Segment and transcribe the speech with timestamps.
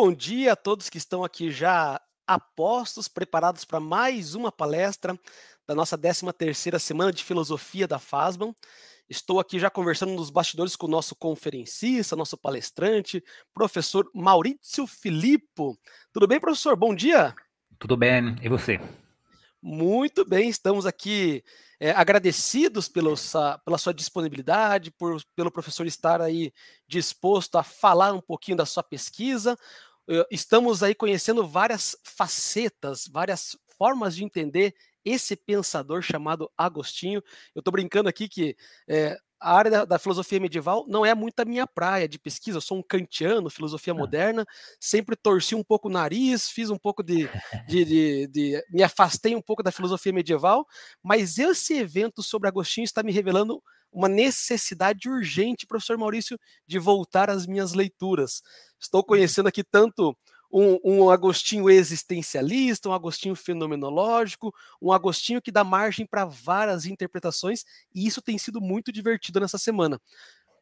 [0.00, 5.18] Bom dia a todos que estão aqui já apostos, preparados para mais uma palestra
[5.66, 8.54] da nossa 13ª semana de filosofia da FASBAN.
[9.10, 13.20] Estou aqui já conversando nos bastidores com o nosso conferencista, nosso palestrante,
[13.52, 15.76] professor Maurício Filippo.
[16.12, 16.76] Tudo bem, professor?
[16.76, 17.34] Bom dia.
[17.76, 18.80] Tudo bem, e você?
[19.60, 21.42] Muito bem, estamos aqui
[21.80, 23.14] é, agradecidos pelo,
[23.64, 26.52] pela sua disponibilidade, por, pelo professor estar aí
[26.86, 29.58] disposto a falar um pouquinho da sua pesquisa.
[30.30, 37.22] Estamos aí conhecendo várias facetas, várias formas de entender esse pensador chamado Agostinho.
[37.54, 38.56] Eu estou brincando aqui que
[38.88, 42.58] é, a área da, da, filosofia medieval não é muito a minha praia de pesquisa.
[42.58, 43.96] Eu sou um kantiano, filosofia ah.
[43.96, 44.46] moderna,
[44.80, 47.28] sempre torci um pouco o nariz, fiz um pouco de,
[47.68, 50.66] de, de, de, me afastei um pouco da filosofia medieval,
[51.02, 57.30] mas esse evento sobre Agostinho está me revelando uma necessidade urgente, professor Maurício, de voltar
[57.30, 58.42] às minhas leituras.
[58.78, 60.16] Estou conhecendo aqui tanto
[60.50, 67.64] um, um, Agostinho existencialista, um Agostinho fenomenológico, um Agostinho que dá margem para várias interpretações,
[67.94, 70.00] e isso tem sido muito divertido nessa semana.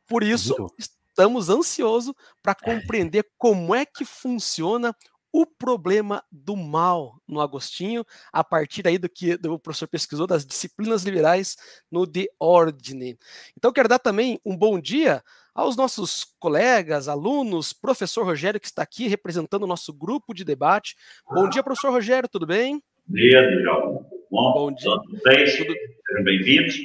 [0.07, 4.95] Por isso, estamos ansiosos para compreender como é que funciona
[5.37, 10.47] o problema do mal no Agostinho, a partir aí do que o professor pesquisou das
[10.47, 11.59] disciplinas liberais
[11.93, 13.19] no De Ordine.
[13.55, 15.23] Então, quero dar também um bom dia
[15.55, 20.97] aos nossos colegas, alunos, professor Rogério, que está aqui representando o nosso grupo de debate.
[21.31, 22.83] Bom dia, professor Rogério, tudo bem?
[23.07, 24.07] Bom dia, Djalma.
[24.31, 24.91] Bom, bom dia.
[24.91, 25.75] Todos vocês, tudo...
[26.09, 26.79] sejam bem-vindos.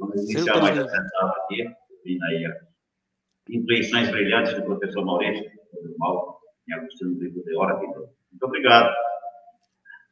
[0.00, 1.64] Vamos iniciar mais essa etapa aqui,
[2.04, 2.52] vindo aí
[3.48, 5.48] intuições brilhantes do professor Maurício,
[5.98, 6.35] Mal,
[6.68, 7.78] em Agostinho de Hora.
[7.78, 8.94] Muito obrigado.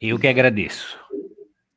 [0.01, 0.99] Eu que agradeço.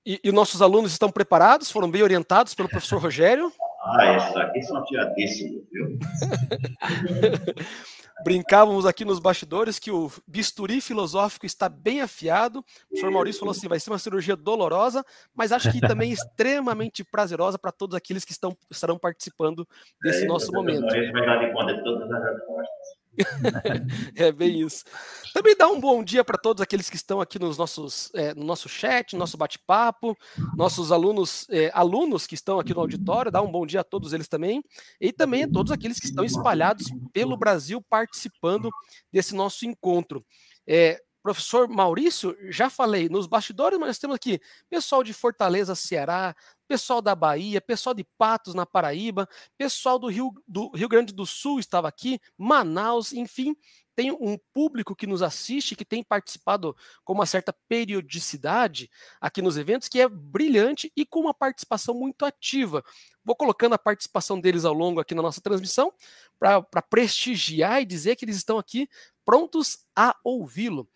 [0.04, 1.70] E, e nossos alunos estão preparados?
[1.70, 3.52] Foram bem orientados pelo professor Rogério?
[3.82, 5.98] Ah, esses aqui são tiradíssimos, viu?
[8.24, 12.64] Brincávamos aqui nos bastidores que o bisturi filosófico está bem afiado.
[12.90, 17.04] O senhor Maurício falou assim: vai ser uma cirurgia dolorosa, mas acho que também extremamente
[17.04, 19.66] prazerosa para todos aqueles que estão, estarão participando
[20.02, 20.80] desse é, nosso momento.
[20.80, 22.98] Maurício vai dar de conta de todas as respostas.
[24.14, 24.84] é bem isso.
[25.32, 28.44] Também dá um bom dia para todos aqueles que estão aqui nos nossos, é, no
[28.44, 30.16] nosso chat, no nosso bate-papo,
[30.56, 34.12] nossos alunos, é, alunos que estão aqui no auditório, dá um bom dia a todos
[34.12, 34.62] eles também,
[35.00, 38.70] e também a todos aqueles que estão espalhados pelo Brasil participando
[39.12, 40.24] desse nosso encontro.
[40.66, 46.34] É, professor Maurício, já falei nos bastidores, mas nós temos aqui pessoal de Fortaleza, Ceará,
[46.66, 51.26] pessoal da Bahia, pessoal de Patos, na Paraíba, pessoal do Rio, do Rio Grande do
[51.26, 53.56] Sul estava aqui, Manaus, enfim,
[53.98, 58.88] tem um público que nos assiste, que tem participado com uma certa periodicidade
[59.20, 62.84] aqui nos eventos, que é brilhante e com uma participação muito ativa.
[63.24, 65.92] Vou colocando a participação deles ao longo aqui na nossa transmissão
[66.38, 68.88] para prestigiar e dizer que eles estão aqui
[69.28, 70.88] prontos a ouvi-lo.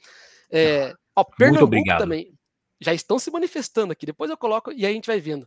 [0.50, 1.98] É, ó, Pernambuco muito obrigado.
[1.98, 2.32] também
[2.81, 4.06] já estão se manifestando aqui.
[4.06, 5.47] Depois eu coloco e aí a gente vai vendo.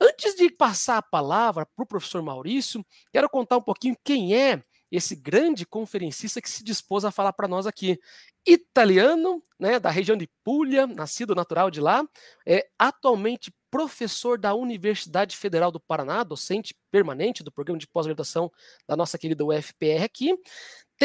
[0.00, 4.60] Antes de passar a palavra para o professor Maurício, quero contar um pouquinho quem é
[4.90, 8.00] esse grande conferencista que se dispôs a falar para nós aqui.
[8.44, 12.04] Italiano, né, da região de Puglia, nascido natural de lá,
[12.44, 18.50] é atualmente professor da Universidade Federal do Paraná, docente permanente do programa de pós-graduação
[18.88, 20.36] da nossa querida UFPR aqui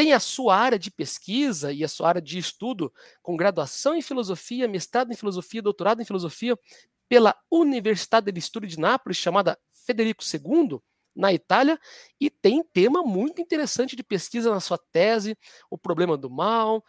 [0.00, 2.90] tem a sua área de pesquisa e a sua área de estudo
[3.22, 6.58] com graduação em filosofia, mestrado em filosofia, doutorado em filosofia
[7.06, 10.80] pela Universidade de Studio de Nápoles, chamada Federico II,
[11.14, 11.78] na Itália,
[12.18, 15.36] e tem tema muito interessante de pesquisa na sua tese,
[15.70, 16.82] o problema do mal.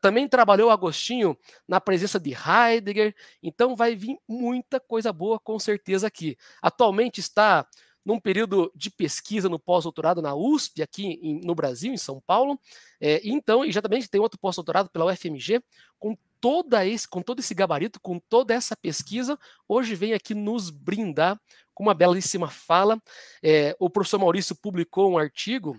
[0.00, 1.36] Também trabalhou Agostinho
[1.68, 6.34] na presença de Heidegger, então vai vir muita coisa boa com certeza aqui.
[6.62, 7.68] Atualmente está
[8.06, 12.56] num período de pesquisa no pós-doutorado na USP, aqui em, no Brasil, em São Paulo.
[13.00, 15.60] É, então, e já também tem outro pós-doutorado pela UFMG,
[15.98, 19.36] com, toda esse, com todo esse gabarito, com toda essa pesquisa,
[19.68, 21.40] hoje vem aqui nos brindar
[21.74, 23.02] com uma belíssima fala.
[23.42, 25.76] É, o professor Maurício publicou um artigo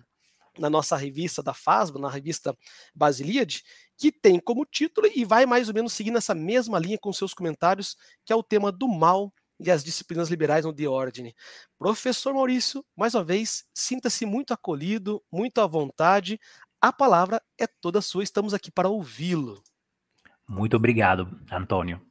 [0.59, 2.53] na nossa revista da FASBA, na revista
[2.93, 3.63] Basiliade,
[3.95, 7.33] que tem como título e vai mais ou menos seguindo essa mesma linha com seus
[7.33, 7.95] comentários,
[8.25, 11.33] que é o tema do mal e as disciplinas liberais no de ordem.
[11.77, 16.39] Professor Maurício, mais uma vez, sinta-se muito acolhido, muito à vontade.
[16.81, 19.61] A palavra é toda sua, estamos aqui para ouvi-lo.
[20.47, 22.01] Muito obrigado, Antônio.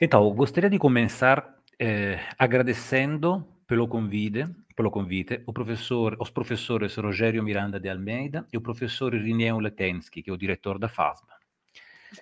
[0.00, 7.42] Então, gostaria de começar eh, agradecendo pelo convite, pelo convite o professor, os professores Rogério
[7.42, 11.34] Miranda de Almeida e o professor Irineu Letensky, que é o diretor da FASMA.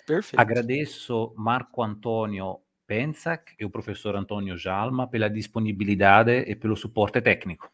[0.05, 0.39] Perfeito.
[0.39, 7.71] Agradeço Marco Antônio Pensac e o professor Antônio Jalma pela disponibilidade e pelo suporte técnico.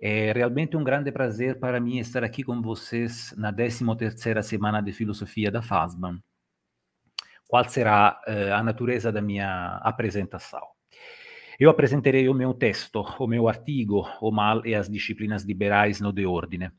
[0.00, 4.92] É realmente um grande prazer para mim estar aqui com vocês na 13ª semana de
[4.92, 6.22] Filosofia da FASBAN.
[7.48, 10.62] Qual será uh, a natureza da minha apresentação?
[11.58, 16.12] Eu apresenterei o meu texto, o meu artigo, O Mal e as Disciplinas Liberais no
[16.12, 16.70] De Ordine.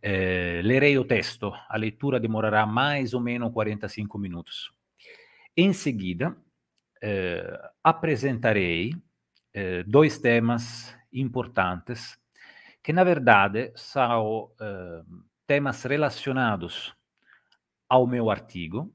[0.00, 4.72] Eh, lerei o texto, a leitura demorará mais ou menos 45 minutos.
[5.54, 6.34] Em seguida,
[7.02, 8.92] eh, apresentarei
[9.54, 12.18] eh, dois temas importantes
[12.82, 15.02] que, na verdade, são eh,
[15.46, 16.94] temas relacionados
[17.88, 18.92] ao meu artigo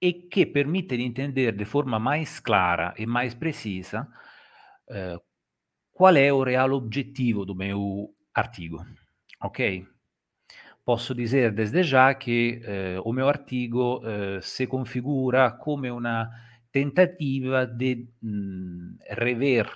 [0.00, 4.08] e que permitem entender de forma mais clara e mais precisa
[4.90, 5.18] eh,
[5.92, 8.84] qual é o real objetivo do meu artigo,
[9.42, 9.86] ok?
[10.84, 16.30] Posso dizer desde já que eh, o meu artigo eh, se configura come una
[16.76, 19.66] tentativa de mh, rever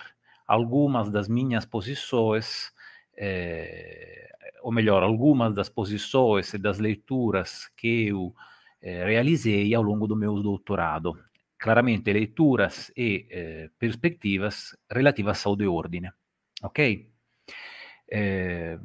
[0.45, 2.71] algumas das minhas posições,
[3.17, 4.29] eh,
[4.61, 8.35] ou melhor, algumas das posições e das leituras que eu
[8.83, 11.17] eh, realizei ao longo do meu doutorado.
[11.57, 16.11] Claramente leituras e eh, perspectivas relativas ao de ordine.
[16.61, 17.09] Ok?
[18.11, 18.77] Eh,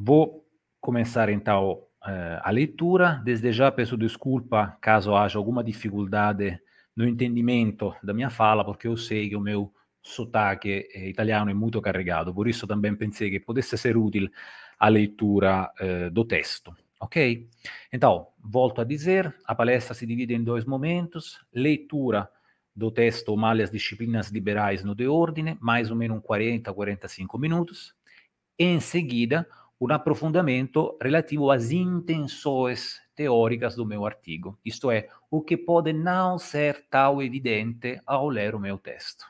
[0.00, 0.46] vou
[0.80, 1.82] começar então
[2.44, 3.20] a leitura.
[3.24, 6.60] Desde já peço desculpa caso haja alguma dificuldade
[6.96, 9.72] no entendimento da minha fala, porque eu sei que o meu
[10.02, 14.28] sotaque italiano é muito carregado, por isso também pensei que pudesse ser útil
[14.78, 16.74] a leitura eh, do texto.
[17.00, 17.48] Ok?
[17.92, 22.28] Então, volto a dizer, a palestra se divide em dois momentos, leitura
[22.74, 27.94] do texto Malhas Disciplinas Liberais no De Ordine, mais ou menos 40, 45 minutos,
[28.58, 29.46] e em seguida
[29.80, 36.38] um aprofundamento relativo às intenções teóricas do meu artigo, isto é, o que pode não
[36.38, 39.24] ser tão evidente ao ler o meu texto.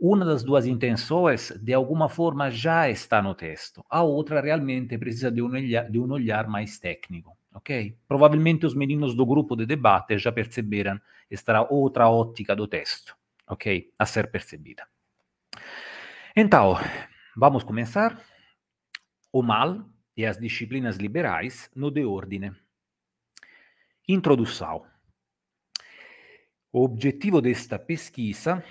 [0.00, 5.30] Uma das duas intenções, de alguma forma, já está no texto, a outra realmente precisa
[5.30, 7.96] de um olhar, de um olhar mais técnico, ok?
[8.06, 11.00] Provavelmente os meninos do grupo de debate já perceberam
[11.30, 13.16] esta outra ótica do texto,
[13.46, 13.92] ok?
[13.98, 14.86] A ser percebida.
[16.36, 16.76] Então,
[17.36, 18.20] vamos começar?
[19.32, 19.84] O mal
[20.16, 22.52] e as disciplinas liberais no de ordine.
[24.06, 24.84] Introdução.
[26.70, 28.62] O objetivo desta pesquisa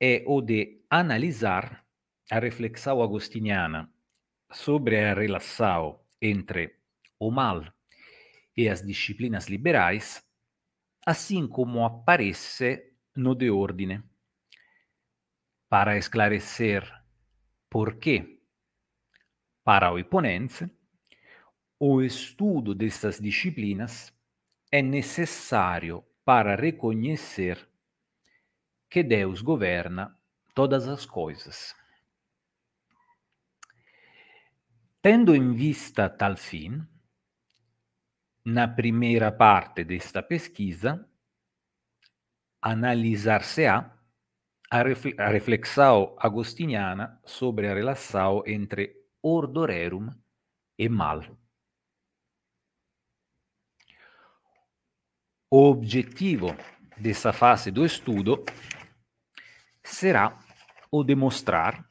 [0.00, 1.86] é o de analisar
[2.28, 3.88] a reflexão agostiniana
[4.50, 6.80] sobre a relação entre
[7.16, 7.62] o mal
[8.56, 10.20] e as disciplinas liberais,
[11.06, 14.02] assim como aparece no De Ordine,
[15.68, 16.92] para esclarecer
[17.70, 18.42] por que,
[19.62, 20.68] para o Iponense,
[21.78, 24.12] o estudo dessas disciplinas
[24.72, 27.68] é necessário para reconhecer
[28.88, 30.18] que Deus governa
[30.54, 31.76] todas as coisas.
[35.02, 36.86] Tendo em vista tal fim,
[38.44, 41.06] na primeira parte desta pesquisa,
[42.62, 43.94] analisar-se-á
[44.70, 50.08] a, reflexão agostiniana sobre a relação entre ordo rerum
[50.78, 51.41] e mal.
[55.54, 56.56] Objetivo
[56.96, 58.42] dessa fase do estudo
[59.84, 60.42] será
[60.90, 61.86] o demonstrar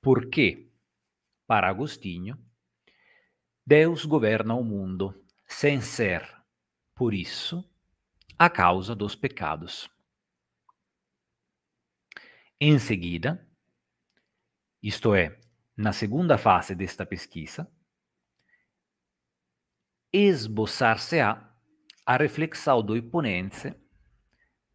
[0.00, 0.72] por que,
[1.46, 2.42] para Agostinho,
[3.66, 6.26] Deus governa o mundo sem ser,
[6.94, 7.62] por isso,
[8.38, 9.90] a causa dos pecados.
[12.58, 13.46] Em seguida,
[14.82, 15.38] isto é,
[15.76, 17.70] na segunda fase desta pesquisa,
[20.10, 21.47] esboçar-se-á
[22.08, 23.74] a reflexão do Iponense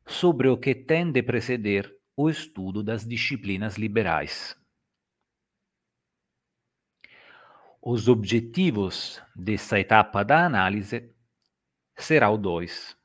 [0.05, 4.55] sobre o que tem de preceder o estudo das disciplinas liberais.
[7.81, 11.11] Os objetivos dessa etapa da análise
[11.97, 12.95] serão dois.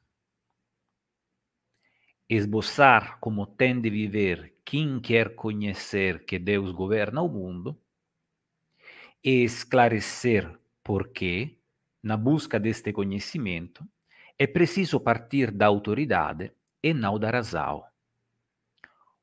[2.28, 7.80] Esboçar como tem de viver quem quer conhecer que Deus governa o mundo
[9.24, 10.54] e esclarecer
[10.84, 11.58] por que,
[12.02, 13.88] na busca deste conhecimento,
[14.38, 16.52] é preciso partir da autoridade
[16.82, 17.84] e não da razão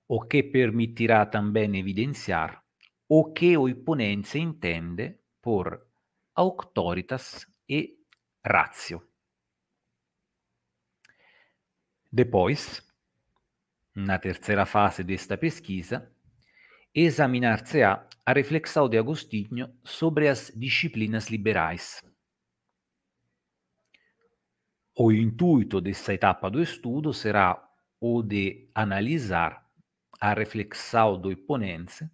[0.08, 2.64] o que permitirá também evidenciar
[3.08, 5.88] o que o Iponense entende por
[6.36, 7.98] auctoritas e
[8.46, 9.08] ratio.
[12.12, 12.82] Depois,
[13.96, 16.12] na terceira fase desta pesquisa,
[16.94, 22.02] examinar-se-á a reflexão de Agostinho sobre as disciplinas liberais.
[24.98, 27.62] O intuito dessa etapa do estudo será
[28.00, 29.70] o de analisar
[30.22, 32.10] a reflexão do Iponense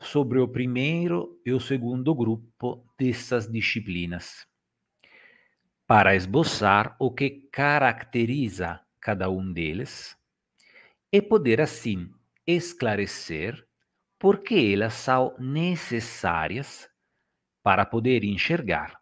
[0.00, 4.48] sobre o primeiro e o segundo grupo dessas disciplinas,
[5.86, 10.18] para esboçar o que caracteriza cada um deles
[11.12, 12.10] e poder assim
[12.44, 13.64] esclarecer
[14.18, 16.90] por que elas são necessárias
[17.62, 19.00] para poder enxergar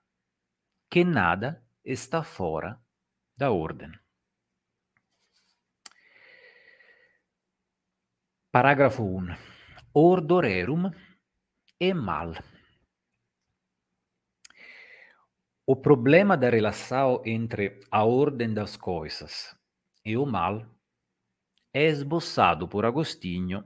[0.91, 2.81] que nada está fora
[3.37, 3.93] da ordem.
[8.51, 9.37] Parágrafo 1.
[9.93, 10.91] Ordorerum
[11.79, 12.33] e mal.
[15.67, 19.57] O problema da relação entre a ordem das coisas
[20.05, 20.65] e o mal
[21.73, 23.65] é esboçado por Agostinho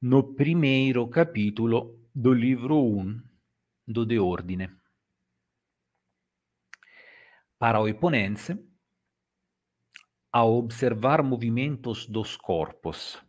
[0.00, 3.22] no primeiro capítulo do livro 1
[3.86, 4.77] do De Ordine.
[7.58, 8.56] Para o Iponense,
[10.32, 13.20] ao observar movimentos dos corpos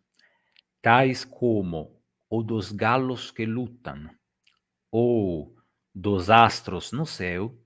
[0.80, 4.08] tais como o dos galos que lutam,
[4.90, 5.56] ou
[5.92, 7.58] dos astros no céu,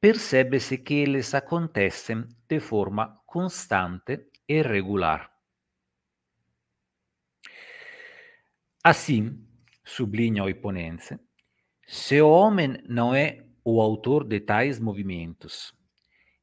[0.00, 5.32] percebe-se que eles acontecem de forma constante e regular.
[8.84, 9.44] Assim,
[9.84, 11.18] sublinha o Iponense,
[11.84, 15.74] se o homem não é o autor de tais movimentos,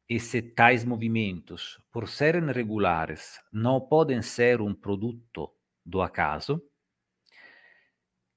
[0.10, 5.50] e se tais movimentos, por serem regulares, não podem ser um produto
[5.86, 6.62] do acaso,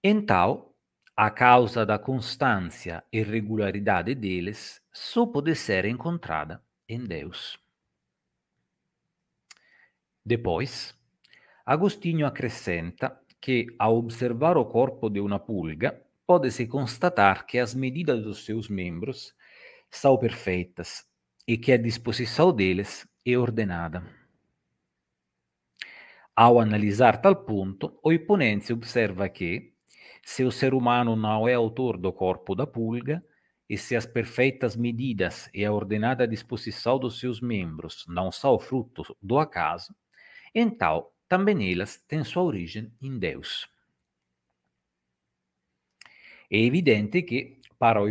[0.05, 0.73] então,
[1.17, 7.59] a causa da constância e regularidade deles só pode ser encontrada em Deus.
[10.25, 10.97] Depois,
[11.65, 18.23] Agostinho acrescenta que, ao observar o corpo de uma pulga, pode-se constatar que as medidas
[18.25, 19.35] dos seus membros
[19.91, 21.07] são perfeitas
[21.47, 24.03] e que a disposição deles é ordenada.
[26.35, 29.73] Ao analisar tal ponto, o Iponense observa que,
[30.23, 33.25] se o ser humano não é autor do corpo da pulga,
[33.69, 39.17] e se as perfeitas medidas e a ordenada disposição dos seus membros não são fruto
[39.21, 39.95] do acaso,
[40.55, 43.69] então também elas têm sua origem em Deus.
[46.51, 48.09] É evidente que, para o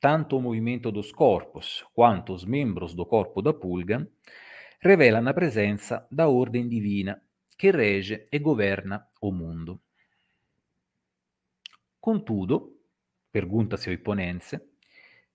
[0.00, 4.08] tanto o movimento dos corpos quanto os membros do corpo da pulga
[4.80, 7.20] revelano a presença da ordem divina
[7.56, 9.80] che rege e governa o mundo.
[12.00, 12.78] Contudo,
[13.32, 13.92] pergunta-se o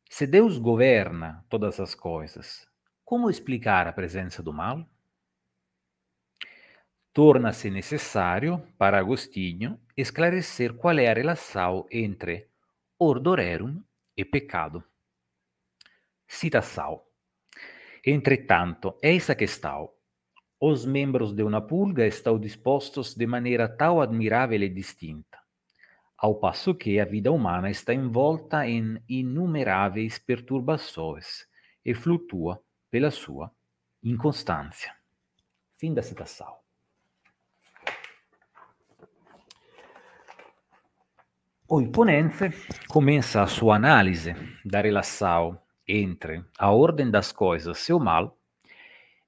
[0.10, 2.68] se Deus governa todas as coisas,
[3.04, 4.88] como explicar a presença do mal?
[7.14, 12.48] Torna-se necessário, para Agostinho, esclarecer qual é a relação entre
[12.98, 13.84] ordorerum
[14.18, 14.84] e pecado.
[16.28, 17.04] Citação.
[18.04, 19.92] Entretanto, eis a questão.
[20.60, 25.38] Os membros de uma pulga estão dispostos de maneira tão admirável e distinta,
[26.18, 31.46] ao passo que a vida humana está envolta em inumeráveis perturbações
[31.86, 33.52] e flutua pela sua
[34.02, 34.96] inconstância.
[35.78, 36.63] Fim da citação.
[41.66, 42.50] O imponente
[42.90, 48.38] começa a sua análise da relação entre a ordem das coisas e o mal,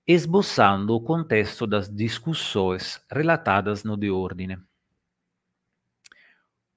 [0.05, 4.57] esboçando o contexto das discussões relatadas no De Ordine.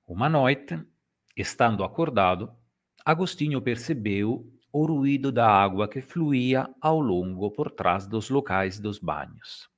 [0.06, 0.80] Uma noite,
[1.36, 2.52] estando acordado,
[3.04, 9.00] Agostinho percebeu o ruído da água que fluía ao longo por trás dos locais dos
[9.00, 9.68] banhos.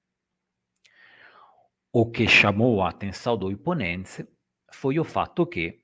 [1.90, 4.28] O que chamou a atenção do Iponense
[4.72, 5.80] foi o fato que,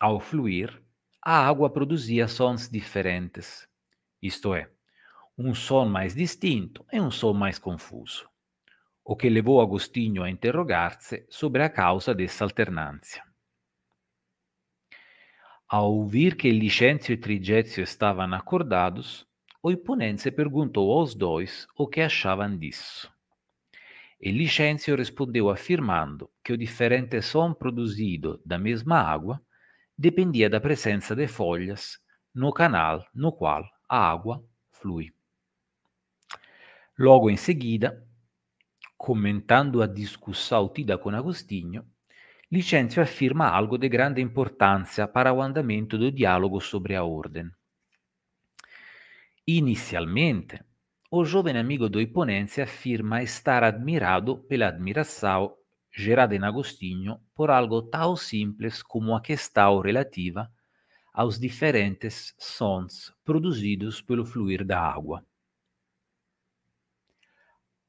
[0.00, 0.82] ao fluir,
[1.22, 3.68] a água produzia sons diferentes,
[4.22, 4.70] isto é,
[5.36, 8.28] um som mais distinto e um som mais confuso,
[9.04, 13.22] o que levou Agostinho a interrogar-se sobre a causa dessa alternância.
[15.68, 19.26] Ao ouvir que Licêncio e Trigézio estavam acordados,
[19.60, 23.12] o Iponense perguntou aos dois o que achavam disso.
[24.20, 29.40] E Licêncio respondeu afirmando que o diferente som produzido da mesma água
[29.96, 31.98] dependia da presença de folhas
[32.34, 35.12] no canal no qual a água flui.
[36.98, 38.06] Logo em seguida,
[38.96, 41.84] comentando a discussão com Agostinho,
[42.50, 47.50] Licêncio afirma algo de grande importância para o andamento do diálogo sobre a ordem.
[49.46, 50.60] Inicialmente,
[51.10, 55.56] o jovem amigo do Iponense afirma estar admirado pela admiração
[55.96, 60.50] gerada em Agostinho por algo tão simples como a questão relativa
[61.12, 65.24] aos diferentes sons produzidos pelo fluir da água.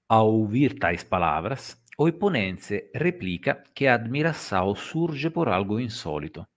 [0.08, 6.48] Ao ouvir tais palavras, o Iponense replica que a admiração surge por algo insólito,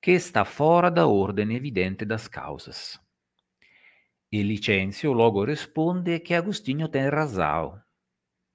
[0.00, 3.00] que está fora da ordem evidente das causas.
[4.30, 7.80] E Licêncio logo responde que Agostinho tem razão,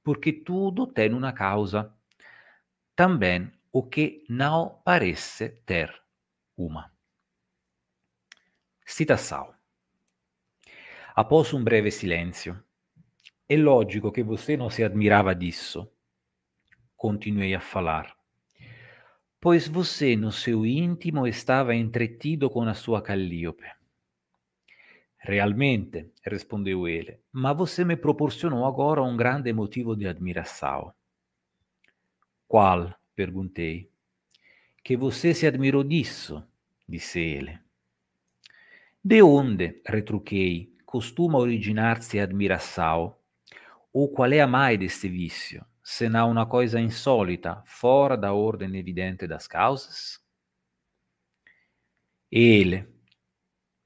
[0.03, 1.93] porque tudo tem uma causa,
[2.95, 5.93] também o que não parece ter
[6.57, 6.91] uma.
[8.85, 9.53] Citação.
[11.15, 12.61] Após um breve silêncio,
[13.47, 15.89] é lógico que você não se admirava disso.
[16.97, 18.15] Continuei a falar.
[19.39, 23.80] Pois você, no seu íntimo, estava entretido com a sua Calliope.
[25.23, 30.91] Realmente, respondeu ele, ma você me proporcionou agora um grande motivo de admiração.
[32.47, 32.91] Qual?
[33.15, 33.91] perguntei.
[34.83, 36.43] Que você se admirou disso,
[36.89, 37.59] disse ele.
[39.03, 43.15] De onde, retruquei, costuma originar-se a admiração
[43.93, 49.27] ou qual é a mai deste vício, senão uma coisa insólita, fora da ordem evidente
[49.27, 50.19] das causas?
[52.31, 52.87] Ele,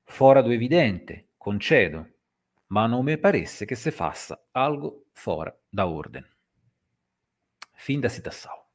[0.05, 2.07] fora do evidente, concedo,
[2.69, 6.25] ma non mi parece che se faça algo fora da ordem.
[7.75, 8.65] Fim da citação.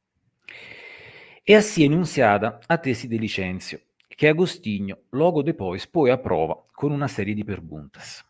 [1.45, 6.87] E assim enunciada a tesi de Licêncio, que Agostinho logo depois pôs à prova com
[6.87, 8.23] uma série de perguntas.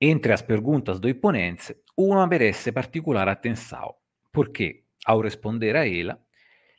[0.00, 3.96] Entre as perguntas do Iponense, uma merece particular atenção,
[4.30, 6.24] porque, ao responder a ela,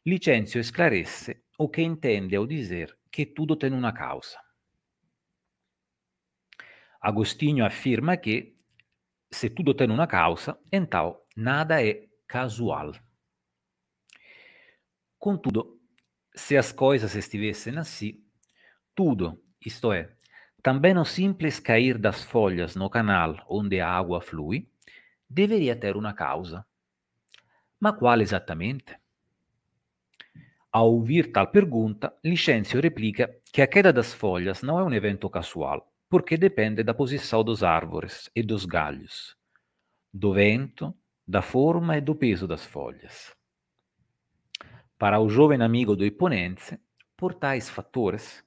[0.06, 4.40] Licêncio esclarece o que entende ao dizer que tudo tem uma causa.
[7.02, 8.56] Agostinho afirma que,
[9.32, 12.92] se tudo tem uma causa, então nada é casual.
[15.18, 15.80] Contudo,
[16.36, 18.24] se as coisas estivessem assim,
[18.96, 20.16] tudo, isto é,
[20.62, 24.70] também o simples cair das folhas no canal onde a água flui
[25.28, 26.66] deveria ter uma causa.
[27.80, 28.96] Ma qual exatamente?
[30.72, 35.30] Ao ouvir tal pergunta, Licêncio replica que a queda das folhas não é um evento
[35.30, 39.38] casual, porque depende da posição dos árvores e dos galhos,
[40.14, 40.94] do vento,
[41.26, 43.34] da forma e do peso das folhas.
[44.98, 46.78] Para o jovem amigo do Iponense,
[47.16, 48.44] por tais fatores,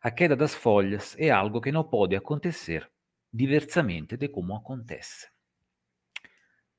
[0.00, 2.90] a queda das folhas é algo que não pode acontecer
[3.30, 5.28] diversamente de como acontece.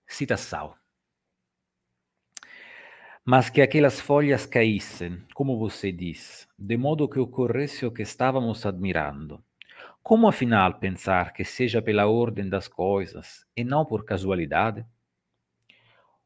[0.08, 0.74] Citação.
[3.24, 8.65] Mas que aquelas folhas caíssem, como você diz, de modo que ocorresse o que estávamos
[8.65, 9.43] admirando.
[10.04, 14.86] Como afinal pensar que seja pela ordem das coisas e não por casualidade?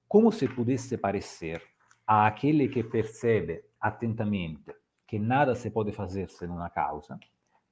[0.07, 1.61] Como se pudesse parecer
[2.07, 7.19] a aquele que percebe atentamente che nada se pode fazer sem uma causa,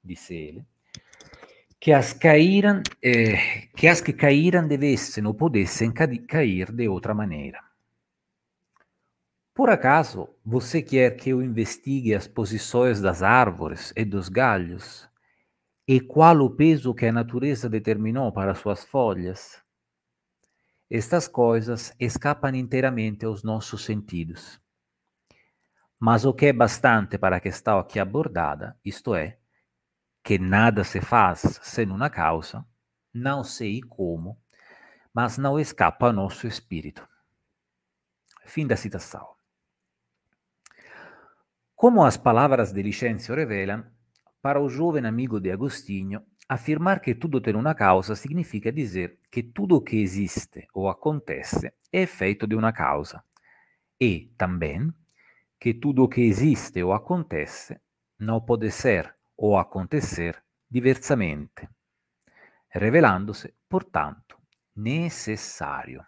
[0.02, 0.66] disse ele,
[1.80, 7.60] que as, caíram, eh, que as que caíram devessem ou pudessem cair de outra maneira.
[9.54, 15.10] Por acaso, você quer que eu investigue as posições das árvores e dos galhos?
[15.88, 19.64] E qual o peso que a natureza determinou para suas folhas?
[20.90, 24.60] Estas coisas escapam inteiramente aos nossos sentidos.
[26.00, 29.38] Mas o que é bastante para a questão aqui abordada, isto é,
[30.24, 32.66] que nada se faz sem uma causa,
[33.14, 34.42] não sei como,
[35.14, 37.08] mas não escapa ao nosso espírito.
[38.44, 39.36] Fim da citação.
[41.76, 43.86] Como as palavras de Licêncio revelam,
[44.46, 49.42] para o jovem amigo de Agostinho, afirmar que tudo tem uma causa significa dizer que
[49.42, 53.24] tudo que existe ou acontece é feito de uma causa.
[54.00, 54.94] E, também,
[55.60, 57.82] que tudo que existe ou acontece
[58.20, 61.68] não pode ser ou acontecer diversamente,
[62.70, 64.38] revelando-se, portanto,
[64.76, 66.06] necessário.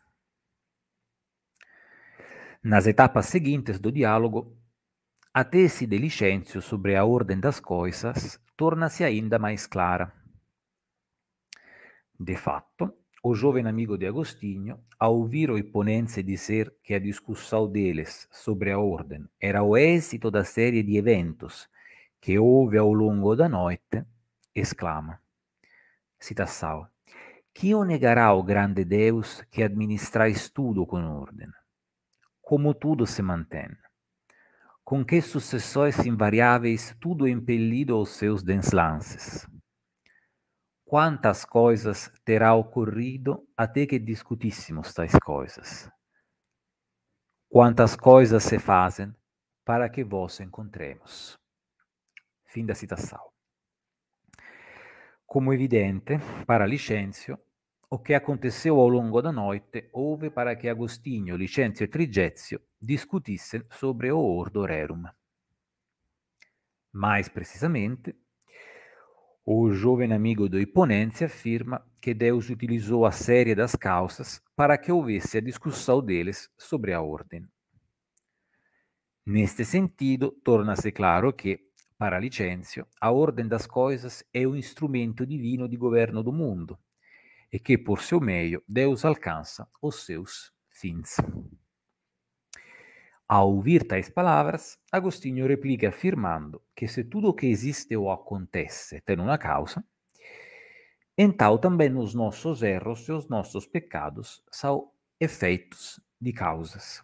[2.61, 4.55] Nas etapas seguintes do diálogo,
[5.39, 10.11] a tese de Licêncio sobre a ordem das coisas torna-se ainda mais clara.
[12.19, 12.91] De fato,
[13.23, 18.71] o jovem amigo de Agostinho, ao ouvir o Iponense dizer que a discussão deles sobre
[18.71, 21.69] a ordem era o êxito da série de eventos
[22.19, 24.03] que houve ao longo da noite,
[24.55, 25.21] exclama:
[26.19, 26.87] Citação.
[27.53, 31.51] Que o negará ao grande Deus que administrais tudo com ordem?
[32.41, 33.69] Como tudo se mantém?
[34.87, 39.45] Com que sucessões invariáveis tudo impelido aos seus deslances?
[40.85, 45.91] Quantas coisas terá ocorrido até que discutíssemos tais coisas?
[47.49, 49.13] Quantas coisas se fazem
[49.65, 51.37] para que vos encontremos?
[52.45, 53.19] Fim da citação.
[55.25, 56.13] Como evidente,
[56.45, 57.37] para Licêncio,
[57.89, 63.63] o que aconteceu ao longo da noite houve para que Agostinho, Licenzio e Trigezio discutissem
[63.71, 65.03] sobre o ordo rerum.
[66.91, 68.13] Mais precisamente,
[69.45, 74.91] o jovem amigo do Iponense afirma que Deus utilizou a série das causas para que
[74.91, 77.47] houvesse a discussão deles sobre a ordem.
[79.25, 85.69] Neste sentido, torna-se claro que, para Licêncio, a ordem das coisas é o instrumento divino
[85.69, 86.77] de governo do mundo
[87.51, 91.17] e que, por seu meio, Deus alcança os seus fins.
[93.27, 99.01] Ao ouvir tais palavras, Agostinho replica afirmando que se tudo o que existe ou acontece
[99.01, 99.83] tem uma causa,
[101.17, 107.03] então também os nossos erros e os nossos pecados são efeitos de causas.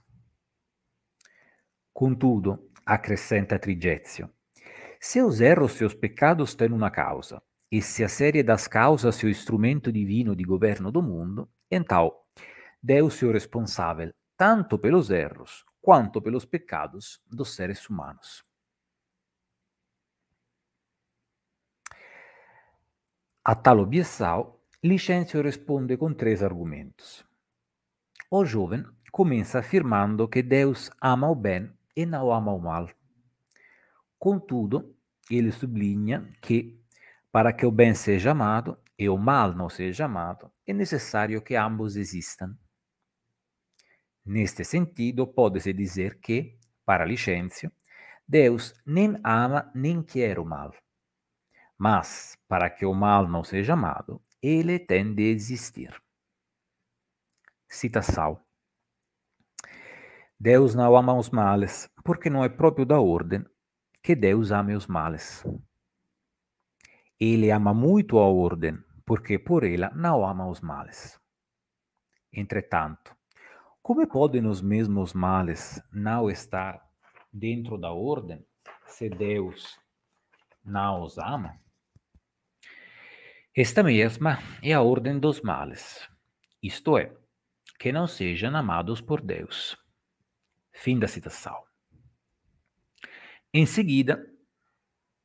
[1.91, 4.29] Contudo, acrescenta Trigezio,
[4.99, 7.41] se os erros e os pecados têm uma causa,
[7.73, 12.15] e se a série das causas é o instrumento divino de governo do mundo, então
[12.79, 18.43] Deus é o responsável tanto pelos erros quanto pelos pecados dos seres humanos.
[23.43, 27.25] A tal objeção, Licêncio responde com três argumentos.
[28.29, 32.87] O jovem começa afirmando que Deus ama o bem e não ama o mal.
[34.19, 34.95] Contudo,
[35.27, 36.82] ele sublinha que,
[37.33, 41.55] para que o bem seja amado e o mal não seja amado, é necessário que
[41.55, 42.55] ambos existam.
[44.23, 47.71] Neste sentido, pode-se dizer que, para Licêncio,
[48.27, 50.75] Deus nem ama nem quer o mal.
[51.75, 55.99] Mas, para que o mal não seja amado, ele tem de existir.
[57.67, 58.39] Citação.
[60.39, 63.43] Deus não ama os males, porque não é próprio da ordem
[64.03, 65.43] que Deus ame os males.
[67.25, 71.17] Ele ama muito a ordem, porque por ela não ama os males.
[72.33, 73.15] Entretanto,
[73.81, 76.85] como podem os mesmos males não estar
[77.31, 78.45] dentro da ordem
[78.87, 79.79] se Deus
[80.65, 81.57] não os ama?
[83.55, 86.05] Esta mesma é a ordem dos males,
[86.61, 87.15] isto é,
[87.79, 89.77] que não sejam amados por Deus.
[90.73, 91.63] Fim da citação.
[93.53, 94.29] Em seguida,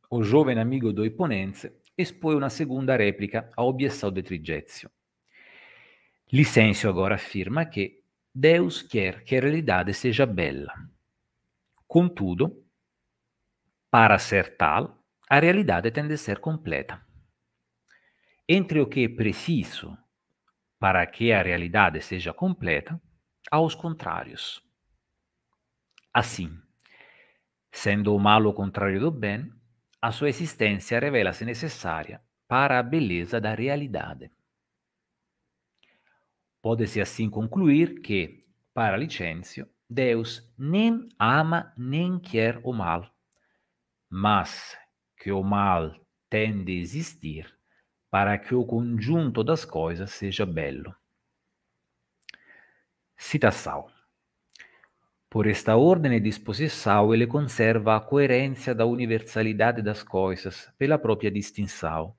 [0.09, 4.91] o jovem amigo do Iponense expõe uma segunda réplica à objeção de Trigezio.
[6.33, 10.73] Licêncio agora afirma que Deus quer que a realidade seja bela.
[11.87, 12.65] Contudo,
[13.91, 17.05] para ser tal, a realidade tem de ser completa.
[18.49, 19.99] Entre o que é preciso
[20.79, 23.01] para que a realidade seja completa,
[23.51, 24.63] há os contrários.
[26.15, 26.57] Assim,
[27.73, 29.53] sendo o mal o contrário do bem,
[30.01, 34.31] a sua existência revela-se necessária para a beleza da realidade.
[36.63, 43.11] Pode-se assim concluir que, para Licêncio, Deus nem ama nem quer o mal,
[44.09, 44.77] mas
[45.17, 45.95] que o mal
[46.29, 47.57] tem de existir
[48.11, 50.95] para que o conjunto das coisas seja belo.
[53.17, 53.91] Citação.
[55.31, 61.31] Por esta ordem e disposição, ele conserva a coerência da universalidade das coisas pela própria
[61.31, 62.17] distinção,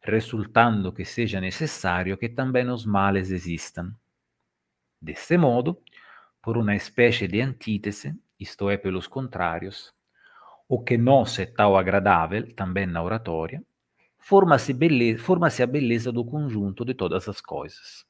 [0.00, 3.94] resultando que seja necessário que também os males existam.
[5.00, 5.80] Deste modo,
[6.42, 9.94] por uma espécie de antítese, isto é, pelos contrários,
[10.68, 13.62] o que nos é tal agradável, também na oratória,
[14.18, 14.74] forma-se
[15.16, 18.04] forma a beleza do conjunto de todas as coisas.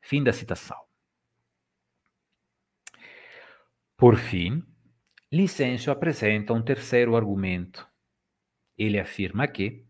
[0.00, 0.83] Fim da citação.
[4.04, 4.62] Por fim,
[5.32, 7.88] Licêncio apresenta um terceiro argumento.
[8.76, 9.86] Ele afirma que,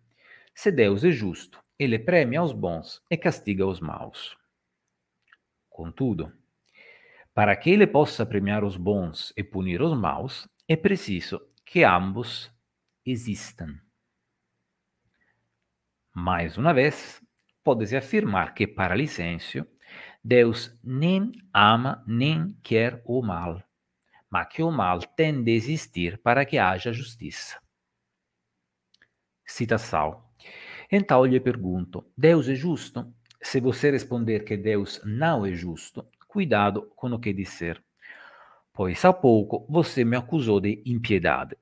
[0.55, 4.37] se Deus é justo, ele premia os bons e castiga os maus.
[5.68, 6.33] Contudo,
[7.35, 12.53] para que ele possa premiar os bons e punir os maus, é preciso que ambos
[13.05, 13.81] existam.
[16.14, 17.20] Mais uma vez,
[17.64, 19.66] pode-se afirmar que, para Licêncio,
[20.22, 23.61] Deus nem ama nem quer o mal,
[24.35, 27.57] mas que o mal tem de existir para que haja justiça.
[29.47, 30.25] Citação.
[30.90, 33.14] Então lhe pergunto: Deus é justo?
[33.40, 37.81] Se você responder que Deus não é justo, cuidado com o que dizer,
[38.73, 41.57] pois há pouco você me acusou de impiedade.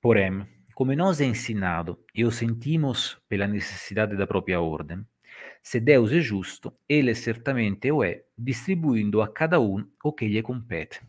[0.00, 5.04] Porém, como nos é ensinado e o sentimos pela necessidade da própria ordem,
[5.62, 10.40] se Deus é justo, ele certamente o é, distribuindo a cada um o que lhe
[10.40, 11.02] compete.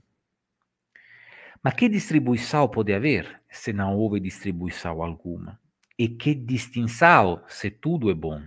[1.62, 5.60] Mas que distribuição pode haver se não houve distribuição alguma?
[5.98, 8.42] E que distinção se tudo é bom?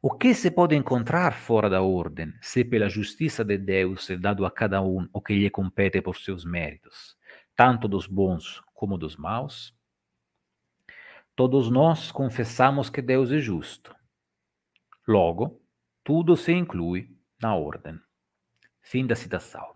[0.00, 4.46] O que se pode encontrar fora da ordem, se pela justiça de Deus é dado
[4.46, 7.16] a cada um o que lhe compete por seus méritos,
[7.54, 9.74] tanto dos bons como dos maus?
[11.34, 13.94] Todos nós confessamos que Deus é justo.
[15.06, 15.60] Logo,
[16.02, 18.00] tudo se inclui na ordem.
[18.80, 19.75] Fim da citação.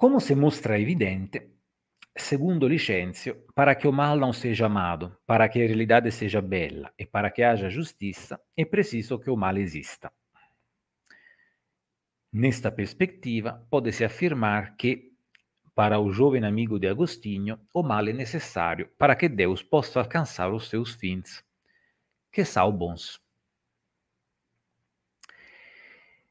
[0.00, 1.50] Como se mostra evidente,
[2.16, 6.90] segundo Licêncio, para que o mal não seja amado, para que a realidade seja bela
[6.98, 10.10] e para que haja justiça, é preciso que o mal exista.
[12.32, 15.12] Nesta perspectiva, pode-se afirmar que,
[15.74, 20.50] para o jovem amigo de Agostinho, o mal é necessário para que Deus possa alcançar
[20.50, 21.44] os seus fins,
[22.32, 23.20] que são bons.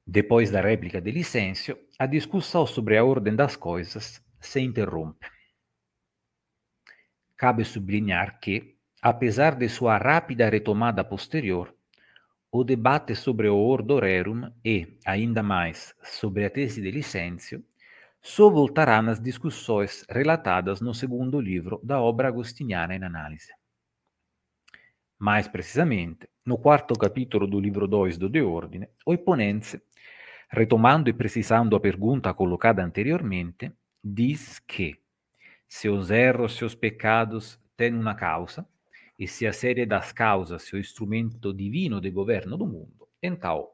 [0.08, 5.28] Depois da réplica de Licêncio, a discussão sobre a ordem das coisas se interrompe.
[7.36, 11.76] Cabe sublinhar que, apesar de sua rápida retomada posterior,
[12.50, 17.62] o debate sobre o Ordo Rerum e, ainda mais, sobre a tese de Licêncio,
[18.22, 23.54] só voltará nas discussões relatadas no segundo livro da obra agostiniana em análise.
[25.18, 29.82] Mais precisamente, no quarto capítulo do livro 2 do De Ordine, o Iponense
[30.52, 33.72] retomando e precisando a pergunta colocada anteriormente,
[34.04, 35.00] diz que
[35.68, 38.68] se os erros, seus pecados têm uma causa,
[39.18, 43.68] e se a série das causas é o instrumento divino de governo do mundo, então,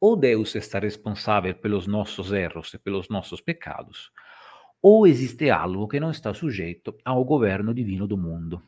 [0.00, 4.10] ou Deus está responsável pelos nossos erros e pelos nossos pecados,
[4.80, 8.62] ou existe algo que não está sujeito ao governo divino do mundo.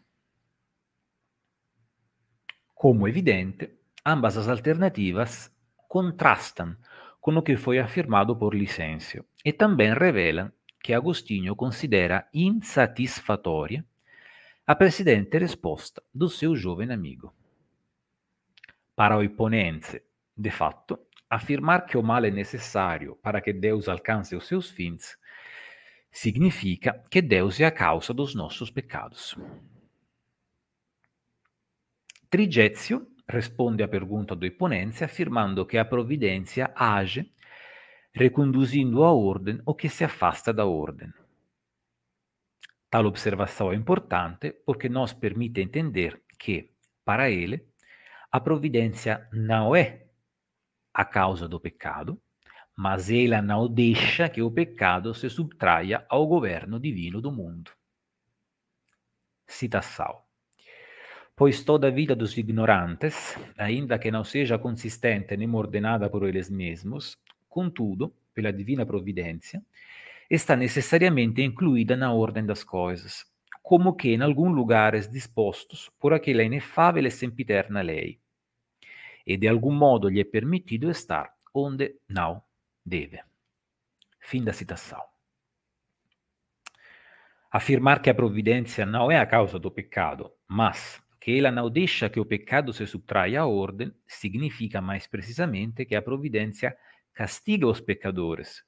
[2.75, 3.71] Como evidente,
[4.05, 5.53] ambas as alternativas
[5.89, 6.77] contrastam
[7.21, 10.51] com o que foi afirmado por Licêncio e também revelam
[10.83, 13.85] que Agostinho considera insatisfatória
[14.67, 17.35] a precedente risposta do seu jovem amigo.
[18.97, 20.03] Para o Iponense,
[20.37, 25.19] de fato, afirmar que o mal é necessário para que Deus alcance os seus fins
[26.11, 29.37] significa que Deus é a causa dos nossos pecados.
[32.29, 37.33] Trigezio risponde à pergunta do Iponense afirmando que a providência age
[38.13, 41.13] reconduzindo à ordem o que se afasta da ordem.
[42.91, 46.73] Tal observação é importante porque nos permite entender que,
[47.05, 47.69] para ele,
[48.33, 50.07] a providência não é
[50.93, 52.21] a causa do pecado,
[52.77, 57.71] mas ela não deixa que o pecado se subtraia ao governo divino do mundo.
[59.47, 60.30] Citação
[61.41, 66.51] pois toda a vida dos ignorantes, ainda que não seja consistente nem ordenada por eles
[66.51, 67.17] mesmos,
[67.49, 69.63] contudo, pela divina providência,
[70.29, 73.25] está necessariamente incluída na ordem das coisas,
[73.63, 78.21] como que em alguns lugares dispostos por aquela inefável e sempiterna lei,
[79.27, 82.43] e de algum modo lhe é permitido estar onde não
[82.85, 83.19] deve.
[84.21, 85.03] Fim da citação.
[87.51, 92.19] Afirmar que a providência não é a causa do pecado, mas ela não deixa que
[92.19, 96.77] o pecado se subtraia à ordem, significa mais precisamente que a providência
[97.13, 98.65] castiga os pecadores,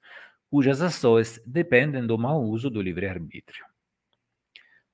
[0.51, 3.65] cujas ações dependem do mau uso do livre-arbítrio.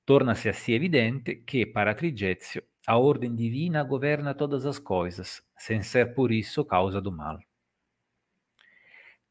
[0.07, 6.15] Torna-se assim evidente que, para Trigezio, a ordem divina governa todas as coisas, sem ser
[6.15, 7.39] por isso causa do mal.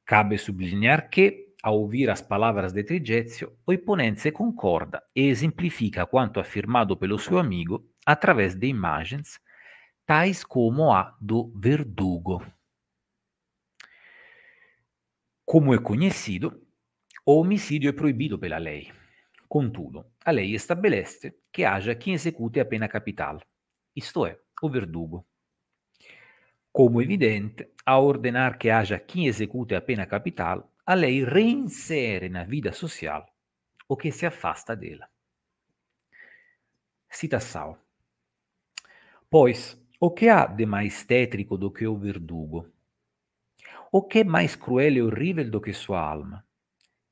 [0.06, 6.40] Cabe sublinhar que, ao ouvir as palavras de Trigezio, o Iponense concorda e exemplifica quanto
[6.40, 9.38] afirmado pelo seu amigo através de imagens,
[10.06, 12.42] tais como a do verdugo.
[15.44, 16.66] Como é conhecido,
[17.26, 18.94] o homicídio é proibido pela lei.
[19.50, 23.42] Contudo, a lei estabelece que haja quem execute a pena capital,
[23.94, 25.28] isto é, o verdugo.
[26.72, 32.46] Como evidente, a ordenar que haja quem execute a pena capital, a lei reinsere na
[32.46, 33.26] vida social
[33.86, 35.10] o que se afasta dela.
[37.10, 37.87] Citação.
[39.30, 42.66] Pois, o que há de mais tétrico do que o verdugo?
[43.92, 46.46] O que é mais cruel e horrível do que sua alma?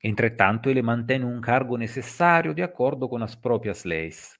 [0.02, 4.38] Entretanto, ele mantém um cargo necessário de acordo com as próprias leis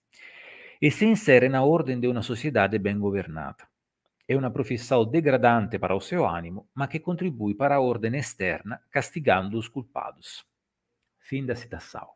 [0.80, 3.68] e se insere na ordem de uma sociedade bem governada.
[4.26, 8.80] É uma profissão degradante para o seu ânimo, mas que contribui para a ordem externa,
[8.90, 10.46] castigando os culpados.
[11.20, 12.08] Fim da citação.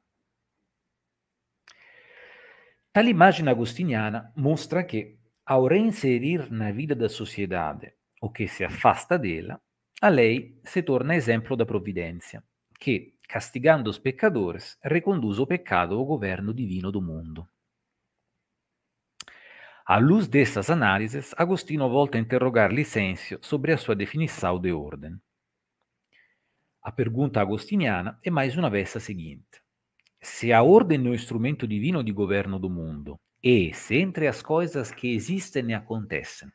[2.92, 5.19] Tal imagem agostiniana mostra que,
[5.50, 9.60] ao reinserir na vida da sociedade o que se afasta dela,
[10.00, 12.40] a lei se torna exemplo da providência,
[12.78, 17.48] que, castigando os pecadores, reconduz o pecado ao governo divino do mundo.
[19.84, 25.20] À luz dessas análises, Agostinho volta a interrogar Licêncio sobre a sua definição de ordem.
[26.80, 29.60] A pergunta agostiniana é mais uma vez a seguinte:
[30.22, 34.42] se a ordem é o instrumento divino de governo do mundo e se entre as
[34.42, 36.52] coisas que existem e acontecem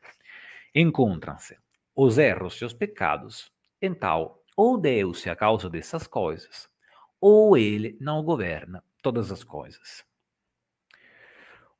[0.74, 1.56] encontram-se
[1.94, 6.68] os erros e os pecados, então ou Deus é a causa dessas coisas,
[7.20, 10.04] ou ele não governa todas as coisas.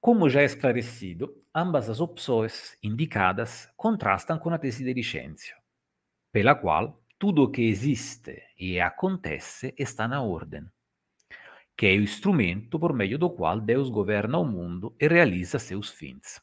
[0.00, 5.56] Como já esclarecido, ambas as opções indicadas contrastam com a tese de Licêncio,
[6.32, 10.66] pela qual tudo o que existe e acontece está na ordem,
[11.76, 15.90] que é o instrumento por meio do qual Deus governa o mundo e realiza seus
[15.90, 16.40] fins.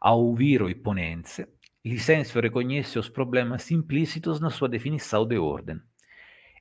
[0.00, 1.46] Ao ouvir o Iponense,
[1.84, 5.80] Licêncio reconhece os problemas implícitos na sua definição de ordem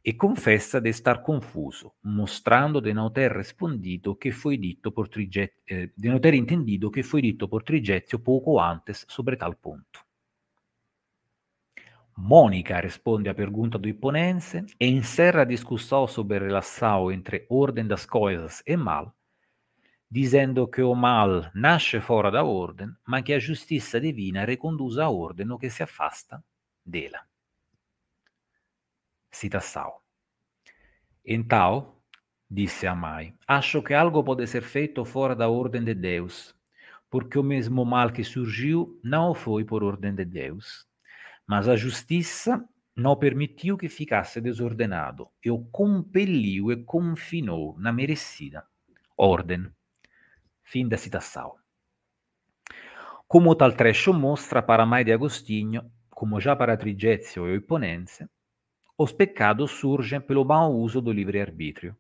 [0.04, 5.56] e confessa de estar confuso, mostrando de não ter respondido que foi dito por Trigetio,
[5.70, 10.09] eh, de não ter entendido que foi dito por Trigetio pouco antes sobre tal ponto.
[12.22, 17.88] Mônica responde à pergunta do Iponense e encerra a discussão sobre a relação entre ordem
[17.88, 19.16] das coisas e mal,
[20.12, 25.10] dizendo que o mal nasce fora da ordem, ma que a giustizia divina reconduz a
[25.10, 26.44] ordem o que se afasta
[26.86, 27.22] dela.
[29.32, 29.94] Citação.
[31.26, 31.96] Então,
[32.52, 36.54] disse a mãe, acho que algo pode ser feito fora da ordem de Deus,
[37.10, 40.89] porque o mesmo mal que surgiu não foi por ordem de Deus,
[41.50, 42.64] mas a justiça
[42.96, 48.64] não permitiu que ficasse desordenado e o compeliu e confinou na merecida
[49.18, 49.68] ordem.
[50.62, 51.56] Fim da citação.
[53.28, 58.28] Como tal trecho mostra para Mai de Agostinho, como já para Trigezio e o Iponense,
[58.96, 61.98] os pecados surgem pelo mau uso do livre-arbítrio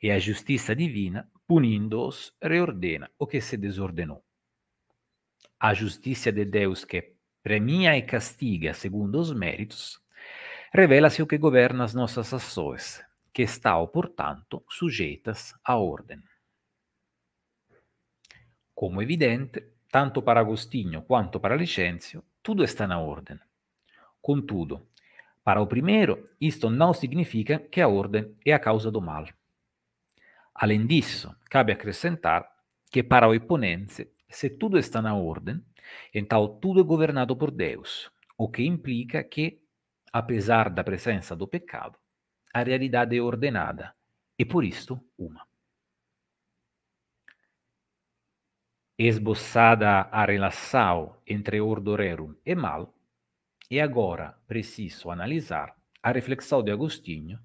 [0.00, 4.22] e a justiça divina, punindo-os, reordena o que se desordenou.
[5.58, 10.00] A justiça de Deus que premia e castiga segundo os méritos,
[10.72, 16.22] revela-se o que governa as nossas ações, que estão, portanto, sujeitas à ordem.
[18.74, 23.38] Como evidente, tanto para Agostinho quanto para Licêncio, tudo está na ordem.
[24.22, 24.86] Contudo,
[25.42, 29.26] para o primeiro, isto não significa que a ordem é a causa do mal.
[30.54, 32.46] Além disso, cabe acrescentar
[32.90, 35.62] que para o Iponense, se tudo está na ordem,
[36.12, 39.62] então, tudo é governado por Deus, o que implica que,
[40.12, 41.98] apesar da presença do pecado,
[42.52, 43.94] a realidade é ordenada
[44.38, 45.46] e, por isto, uma.
[48.98, 52.94] Esboçada a relação entre ordo rerum e mal,
[53.70, 57.38] é agora preciso analisar a reflexão de Agostinho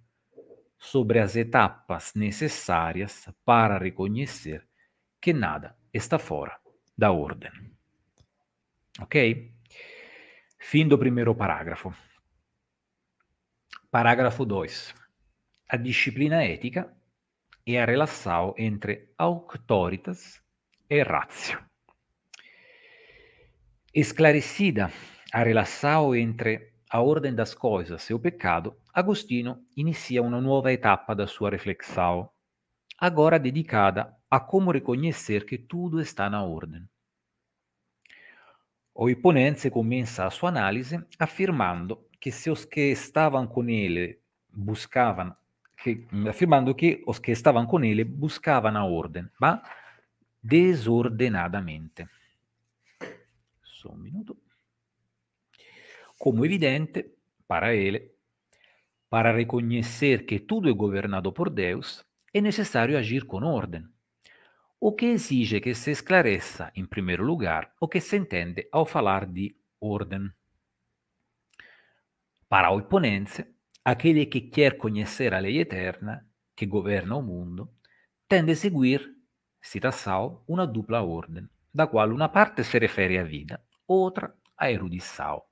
[0.78, 4.68] sobre as etapas necessárias para reconhecer
[5.22, 6.60] que nada está fora
[6.98, 7.75] da ordem.
[9.02, 9.52] Ok?
[10.60, 11.94] Fim do primeiro parágrafo.
[13.92, 14.94] Parágrafo 2.
[15.70, 16.94] A disciplina ética
[17.66, 20.42] e a relação entre auctoritas
[20.90, 21.60] e ratio.
[23.94, 24.92] Esclarecida
[25.32, 31.14] a relação entre a ordem das coisas e o pecado, Agostinho inicia uma nova etapa
[31.14, 32.30] da sua reflexão,
[32.98, 36.88] agora dedicada a como reconhecer que tudo está na ordem.
[38.98, 45.36] O Iponense começa a sua análise afirmando que se os que estavam com ele buscavam,
[45.84, 49.62] que, afirmando que os que estavam com ele buscavam a ordem, ma
[50.42, 52.08] desordenadamente.
[53.66, 54.38] Só um minuto.
[56.18, 57.06] Como evidente,
[57.46, 58.14] para ele,
[59.10, 63.86] para reconhecer que tudo é governado por Deus, é necessário agir com ordem
[64.80, 69.26] o que exige que se esclareça, em primeiro lugar, o que se entende ao falar
[69.26, 70.30] de ordem.
[72.48, 73.46] Para o Iponense,
[73.84, 77.70] aquele que quer conhecer a lei eterna que governa o mundo
[78.28, 79.16] tende a seguir,
[79.62, 85.44] citação, uma dupla ordem, da qual uma parte se refere à vida, outra à erudição.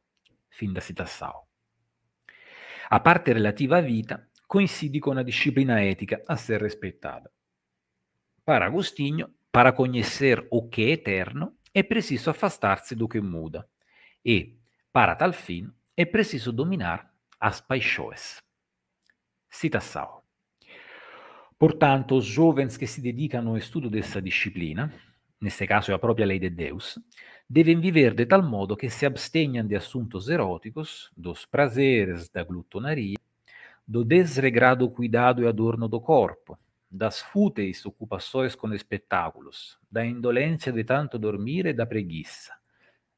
[0.49, 1.43] Fim da citação.
[2.89, 7.31] A parte relativa à vida coincide com a disciplina ética a ser respeitada.
[8.45, 13.67] Para Agostinho, para conhecer o que é eterno, é preciso afastar-se do que muda.
[14.25, 14.57] E,
[14.91, 18.41] para tal fim, é preciso dominar as paixões.
[19.49, 20.21] Citação.
[21.57, 24.93] Portanto, os jovens que se dedicam ao estudo dessa disciplina,
[25.39, 26.99] nesse caso é a própria lei de Deus,
[27.49, 33.17] devem viver de tal modo que se abstenham de assuntos eróticos, dos prazeres, da glutonaria,
[33.87, 36.57] do desregrado cuidado e adorno do corpo,
[36.93, 42.53] das fúteis ocupações com espetáculos, da indolência de tanto dormir e da preguiça,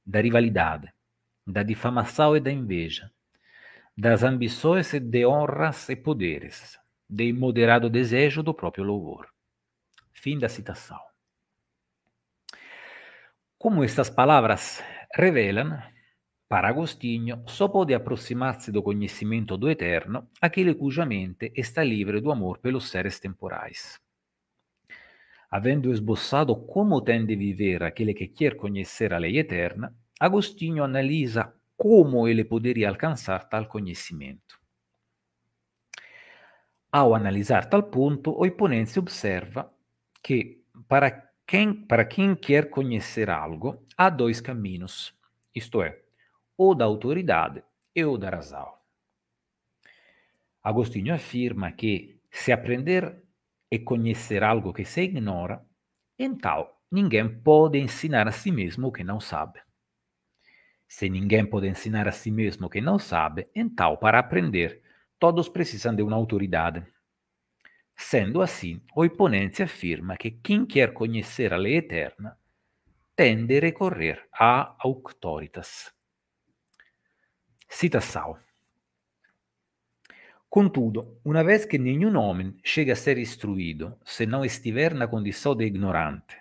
[0.05, 0.93] da rivalidade,
[1.45, 3.11] da difamação e da inveja,
[3.97, 9.27] das ambições e de honras e poderes, de imoderado desejo do próprio louvor.
[10.13, 10.99] Fim da citação.
[13.57, 14.81] Como estas palavras
[15.13, 15.77] revelam,
[16.47, 22.31] para Agostinho só pode aproximar-se do conhecimento do eterno aquele cuja mente está livre do
[22.31, 23.99] amor pelos seres temporais.
[25.49, 31.53] Havendo esboçado como tem de viver aquele que quer conhecer a lei eterna, Agostinho analisa
[31.75, 34.59] como ele poderia alcançar tal conhecimento.
[36.91, 39.73] Ao analisar tal ponto, o Iponense observa
[40.23, 41.11] que para
[41.45, 45.13] quem, para quem quer conhecer algo, há dois caminhos,
[45.53, 46.04] isto é,
[46.57, 47.63] ou da autoridade
[47.95, 48.73] e o da razão.
[50.63, 53.23] Agostinho afirma que se aprender
[53.69, 55.63] e conhecer algo que se ignora,
[56.17, 59.59] então ninguém pode ensinar a si mesmo o que não sabe.
[60.87, 64.81] Se ninguém pode ensinar a si mesmo o que não sabe, então para aprender
[65.19, 66.85] todos precisam de uma autoridade.
[67.95, 72.37] Sendo assim, o Iponense afirma que quem quer conhecer a lei eterna
[73.15, 75.93] tende a recorrer a auctoritas.
[77.67, 78.37] Citação.
[80.49, 85.53] Contudo, uma vez que nenhum homem chega a ser instruído se não estiver na condição
[85.53, 86.37] de ignorante,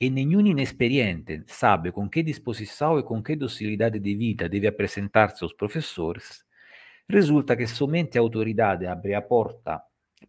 [0.00, 5.44] e nenhum inexperiente sabe com que disposição e com que docilidade de vida deve apresentar-se
[5.44, 6.44] aos professores,
[7.08, 9.80] resulta que somente a autoridade abre a porta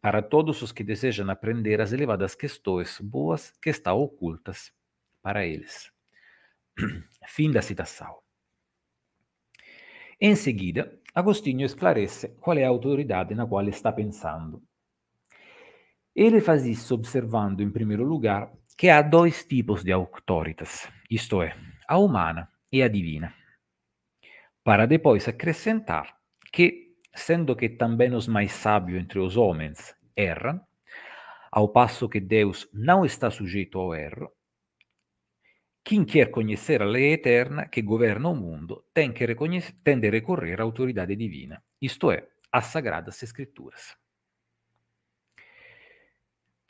[0.02, 4.72] para todos os que desejam aprender as elevadas questões boas que estão ocultas
[5.22, 5.92] para eles.
[7.26, 8.29] Fim da citação.
[10.22, 14.62] Em seguida, Agostinho esclarece qual é a autoridade na qual está pensando.
[16.14, 21.56] Ele faz isso observando, em primeiro lugar, que há dois tipos de autoritas, isto é,
[21.88, 23.34] a humana e a divina,
[24.64, 26.14] para depois acrescentar
[26.52, 30.60] que, sendo que também os mais sábios entre os homens erram,
[31.50, 34.30] ao passo que Deus não está sujeito ao erro,
[35.90, 41.16] quem quer conhecer a lei eterna que governa o mundo tem que recorrer à autoridade
[41.16, 43.98] divina, isto é, às sagradas escrituras.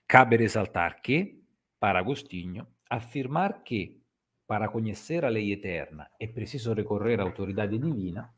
[0.08, 1.44] Cabe ressaltar que,
[1.82, 4.02] para Agostinho, afirmar que
[4.48, 8.34] para conhecer a lei eterna é preciso recorrer à autoridade divina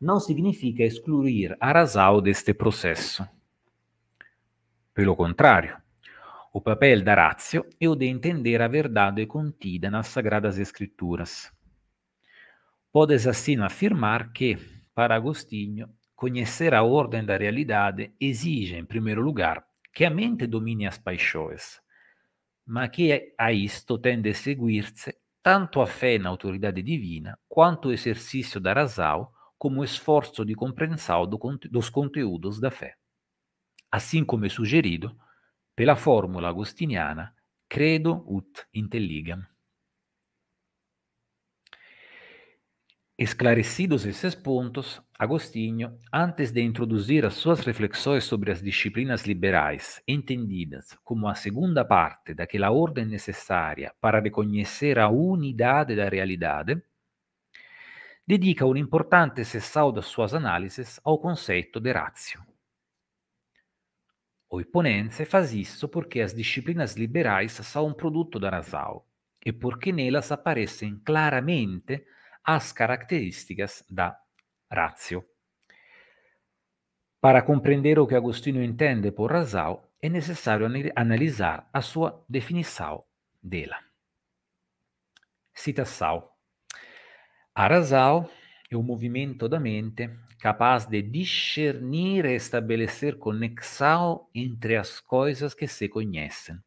[0.00, 3.28] não significa excluir a razão deste processo.
[4.94, 5.76] Pelo contrário,
[6.52, 11.50] o papel da ratio é o de entender a verdade contida nas Sagradas Escrituras.
[12.92, 14.58] Podes assim afirmar que,
[14.94, 20.86] para Agostinho, conhecer a ordem da realidade exige, em primeiro lugar, que a mente domine
[20.86, 21.80] as paixões,
[22.66, 27.92] mas que a isto tende a seguir-se tanto a fé na autoridade divina quanto o
[27.92, 29.26] exercício da razão
[29.56, 31.38] como esforço de compreensão do,
[31.70, 32.94] dos conteúdos da fé.
[33.90, 35.16] Assim como é sugerido
[35.82, 37.34] pela fórmula agostiniana
[37.68, 39.44] credo ut intelligam.
[43.18, 50.96] Esclarecidos esses pontos, Agostinho, antes de introduzir as suas reflexões sobre as disciplinas liberais, entendidas
[51.02, 56.80] como a segunda parte daquela ordem necessária para reconhecer a unidade da realidade,
[58.24, 62.51] dedica uma importante sessão das suas análises ao conceito de ratio.
[64.54, 69.02] O Iponense faz isso porque as disciplinas liberais são um produto da razão
[69.42, 72.04] e porque nelas aparecem claramente
[72.44, 74.14] as características da
[74.70, 75.24] ratio.
[77.18, 83.04] Para compreender o que Agostinho entende por razão, é necessário analisar a sua definição
[83.42, 83.78] dela.
[85.54, 86.28] Citação.
[87.54, 88.28] A razão
[88.70, 90.10] é o movimento da mente
[90.42, 96.58] capaz de discernir e estabelecer conexão entre as coisas que se conhecem.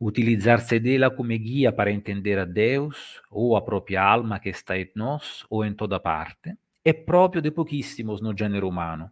[0.00, 4.90] Utilizar-se dela como guia para entender a Deus ou a própria alma que está em
[4.96, 9.10] nós ou em toda parte é próprio de pouquíssimos no gênero humano.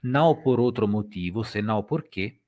[0.00, 2.38] Não por outro motivo, senão porque,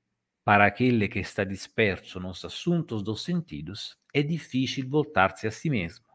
[0.45, 6.05] para aquele que está disperso nos assuntos dos sentidos, é difícil voltar-se a si mesmo.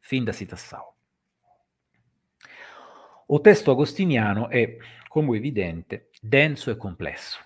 [0.00, 0.94] Fim da citação.
[3.26, 4.76] O testo agostiniano è,
[5.08, 7.40] come evidente, denso e complesso.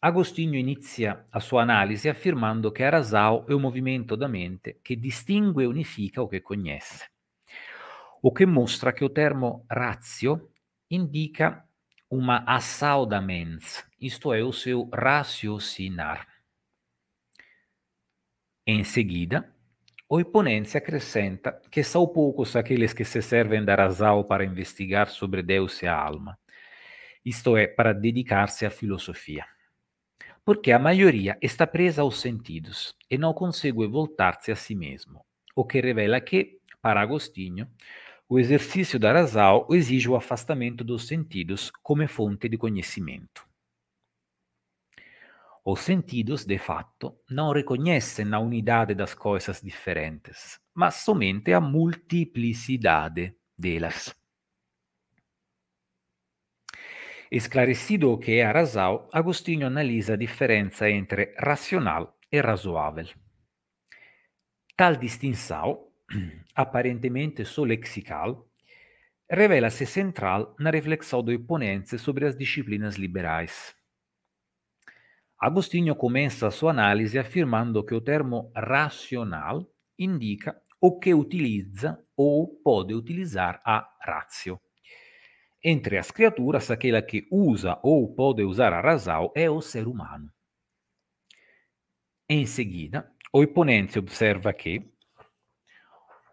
[0.00, 5.64] Agostinho inizia a sua analisi affermando che Arasao è un movimento da mente che distingue
[5.64, 7.12] unifica o che conhece,
[8.20, 10.50] o che mostra che o termo razio
[10.88, 11.66] indica
[12.10, 16.26] uma ação da mens, isto é, o seu raciocinar.
[18.66, 19.53] Em seguida,
[20.08, 25.42] o exponente acrescenta que são poucos aqueles que se servem da razão para investigar sobre
[25.42, 26.38] Deus e a alma,
[27.24, 29.46] isto é, para dedicar-se à filosofia.
[30.44, 35.24] Porque a maioria está presa aos sentidos e não consegue voltar-se a si mesmo,
[35.56, 37.66] o que revela que, para Agostinho,
[38.28, 43.53] o exercício da razão exige o afastamento dos sentidos como fonte de conhecimento.
[45.66, 53.34] Os sentidos, de fato, não reconhecem a unidade das coisas diferentes, mas somente a multiplicidade
[53.56, 54.14] delas.
[57.30, 63.08] Esclarecido o que é a razão, Agostinho analisa a diferença entre racional e razoável.
[64.76, 65.88] Tal distinção,
[66.54, 68.46] aparentemente só lexical,
[69.30, 73.74] revela-se central na reflexão do Iponense sobre as disciplinas liberais.
[75.38, 79.68] Agostinho começa a sua análise afirmando que o termo racional
[79.98, 84.60] indica o que utiliza ou pode utilizar a ratio.
[85.62, 90.30] Entre as criaturas, aquela que usa ou pode usar a razão é o ser humano.
[92.28, 94.90] Em seguida, o exponente observa que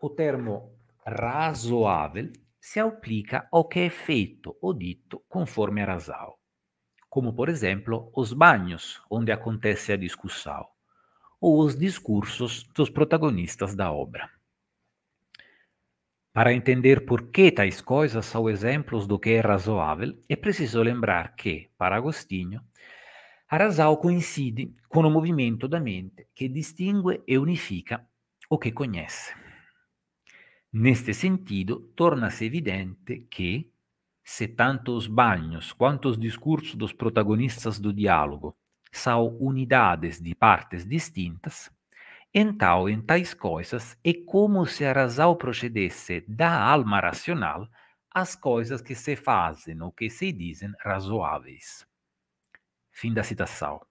[0.02, 6.41] o termo razoável se aplica ao que é feito ou dito conforme a razão
[7.12, 10.66] como por exemplo os banhos, onde acontece a discussão,
[11.42, 14.30] ou os discursos dos protagonistas da obra.
[16.32, 21.36] Para entender por que tais coisas são exemplos do que é razoável, é preciso lembrar
[21.36, 22.62] que, para Agostinho,
[23.50, 28.08] a razão coincide com o movimento da mente que distingue e unifica
[28.50, 29.36] o que conhece.
[30.72, 33.71] Neste sentido, torna-se evidente que,
[34.24, 38.56] se tanto os banhos quanto os discursos dos protagonistas do diálogo
[38.92, 41.72] são unidades de partes distintas,
[42.34, 47.68] então, em tais coisas, é como se a razão procedesse da alma racional
[48.10, 51.86] às coisas que se fazem ou que se dizem razoáveis.
[52.90, 53.82] Fim da citação.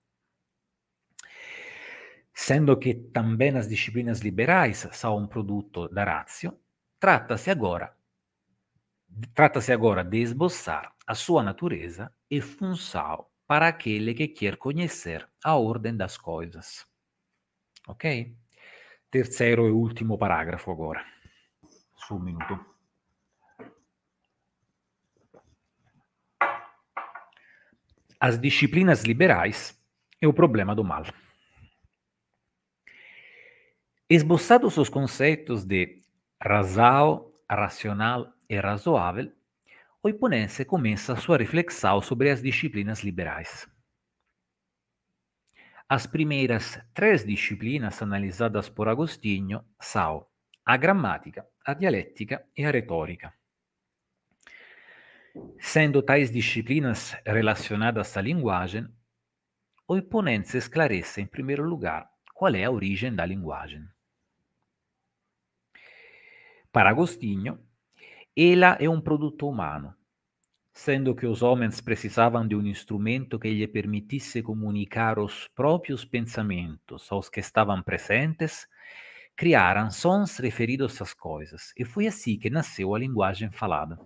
[2.32, 6.58] Sendo que também as disciplinas liberais são um produto da ratio,
[6.98, 7.94] trata-se agora
[9.34, 15.56] Trata-se agora de esboçar a sua natureza e função para aquele que quer conhecer a
[15.56, 16.86] ordem das coisas.
[17.88, 18.36] Ok?
[19.10, 21.04] Terceiro e último parágrafo agora.
[21.96, 22.64] Só um minuto.
[28.20, 29.76] As disciplinas liberais
[30.20, 31.04] é o problema do mal.
[34.08, 36.02] Esboçados os conceitos de
[36.40, 39.32] razão, racional e razoável,
[40.02, 43.70] o Iponense começa sua reflexão sobre as disciplinas liberais.
[45.88, 50.26] As primeiras três disciplinas analisadas por Agostinho são
[50.64, 53.32] a gramática, a dialética e a retórica.
[55.60, 58.88] Sendo tais disciplinas relacionadas à linguagem,
[59.86, 63.86] o Iponense esclarece, em primeiro lugar, qual é a origem da linguagem.
[66.72, 67.58] Para Agostinho,
[68.36, 69.94] ela é um produto humano,
[70.72, 77.10] sendo que os homens precisavam de um instrumento que lhe permitisse comunicar os próprios pensamentos
[77.10, 78.66] aos que estavam presentes,
[79.36, 83.98] criaram sons referidos às coisas, e foi assim que nasceu a linguagem falada.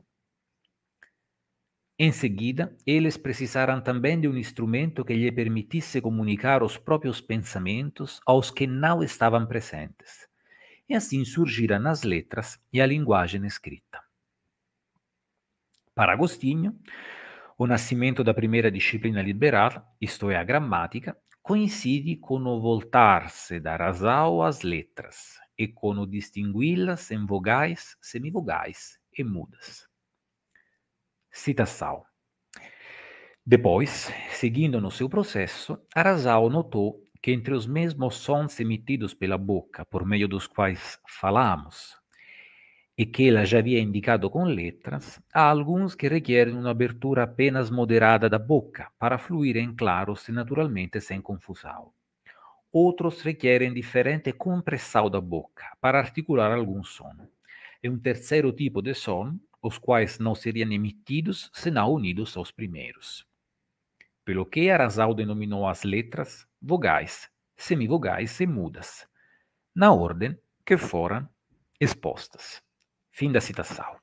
[1.96, 8.20] Em seguida, eles precisaram também de um instrumento que lhe permitisse comunicar os próprios pensamentos
[8.26, 10.28] aos que não estavam presentes.
[10.88, 14.03] E assim surgiram as letras e a linguagem escrita.
[15.94, 16.76] Para Agostinho,
[17.56, 23.76] o nascimento da primeira disciplina liberal, isto é, a gramática, coincide com o voltar-se da
[23.76, 29.88] razão às letras e com o distingui-las em vogais, semivogais e mudas.
[31.30, 32.02] Citação.
[33.46, 39.38] Depois, seguindo no seu processo, a razão notou que entre os mesmos sons emitidos pela
[39.38, 41.94] boca, por meio dos quais falamos,
[42.96, 47.70] e que ela já havia indicado com letras, há alguns que requerem uma abertura apenas
[47.70, 51.92] moderada da boca para fluírem claros e naturalmente sem confusão.
[52.72, 57.14] Outros requerem diferente compressão da boca para articular algum som.
[57.82, 63.26] E um terceiro tipo de som, os quais não seriam emitidos senão unidos aos primeiros.
[64.24, 69.06] Pelo que Arasal denominou as letras vogais, semivogais e mudas,
[69.74, 71.28] na ordem que foram
[71.80, 72.62] expostas.
[73.16, 73.94] Fim da citação.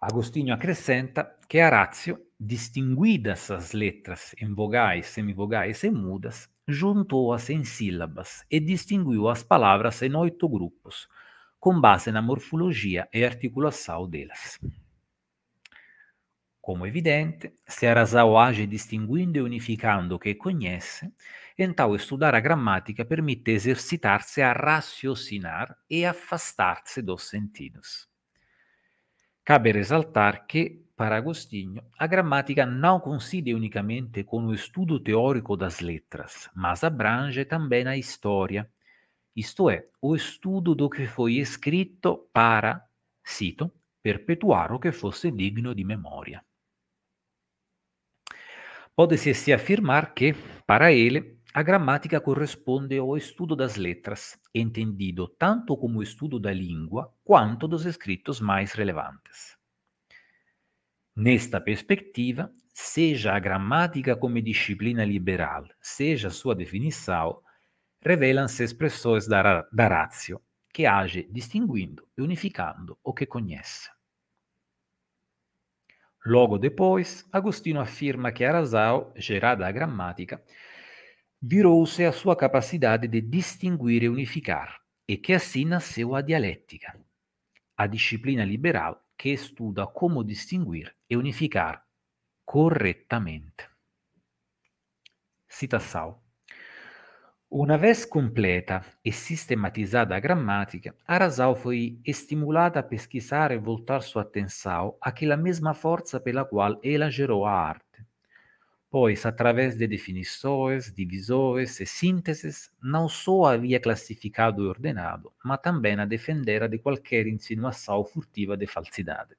[0.00, 8.44] Agostinho acrescenta que Arácio, distinguidas as letras em vogais, semivogais e mudas, juntou-as em sílabas
[8.50, 11.06] e distinguiu as palavras em oito grupos,
[11.60, 14.58] com base na morfologia e articulação delas.
[16.66, 21.14] Como evidente, se Arasao age distinguindo e unificando que conhece,
[21.56, 28.08] então estudar a gramática permite exercitar-se a raciocinar e afastar-se dos sentidos.
[29.44, 35.78] Cabe ressaltar que, para Agostinho, a gramática não coincide unicamente com o estudo teórico das
[35.78, 38.68] letras, mas abrange também a história,
[39.36, 42.84] isto é, o estudo do que foi escrito para,
[43.22, 46.44] cito, perpetuar o que fosse digno de memória.
[48.96, 50.34] Pode-se se afirmar que,
[50.66, 57.14] para ele, a gramática corresponde ao estudo das letras, entendido tanto como estudo da língua
[57.22, 59.54] quanto dos escritos mais relevantes.
[61.14, 67.42] Nesta perspectiva, seja a gramática come disciplina liberal, seja sua definição,
[68.00, 70.40] revelam-se expressões da, da ratio,
[70.72, 73.90] que age distinguindo e unificando o que conhece.
[76.26, 80.42] Logo depois, Agostino afirma que a razão, gerada a gramática,
[81.40, 86.98] virou-se a sua capacidade de distinguir e unificar, e que assim nasceu a dialética,
[87.76, 91.84] a disciplina liberal que estuda como distinguir e unificar
[92.44, 93.70] corretamente.
[95.48, 96.25] Citação.
[97.58, 104.94] Uma vez completa e sistematizada gramática, Arasau foi estimulada a pesquisar e voltar sua atenção
[105.00, 108.04] àquela mesma força pela qual ela gerou a arte.
[108.90, 115.98] Pois, através de definições, divisões e sínteses, não só havia classificado e ordenado, mas também
[115.98, 119.34] a defendera de qualquer insinuação furtiva de falsidade.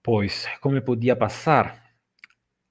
[0.00, 1.85] Pois, como podia passar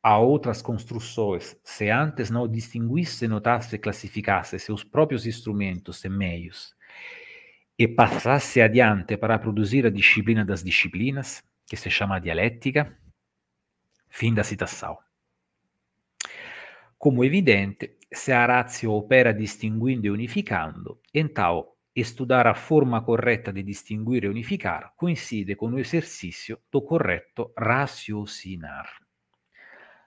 [0.06, 6.76] a outras construções, se antes não distinguisse, notasse e classificasse seus próprios instrumentos e meios,
[7.76, 12.95] e passasse adiante para produzir a disciplina das disciplinas, que se chama dialética,
[14.08, 14.95] fim da citação.
[16.99, 23.64] Como evidente, se a ratio opera distinguindo e unificando, então estudar a forma correta de
[23.64, 29.05] distinguir e unificar coincide com o exercício do correto raciocinar.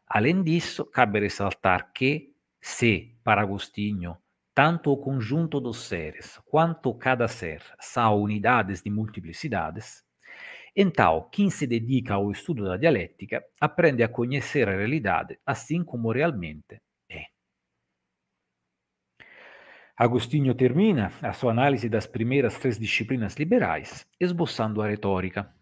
[0.09, 4.16] Além disso, cabe ressaltar que, se, para Agostinho,
[4.54, 10.02] tanto o conjunto dos seres quanto cada ser são unidades de multiplicidades,
[10.74, 16.12] então quem se dedica ao estudo da dialética aprende a conhecer a realidade assim como
[16.12, 16.80] realmente
[17.11, 17.26] é.
[19.96, 25.52] Agostinho termina a sua análise das primeiras três disciplinas liberais esboçando a retórica.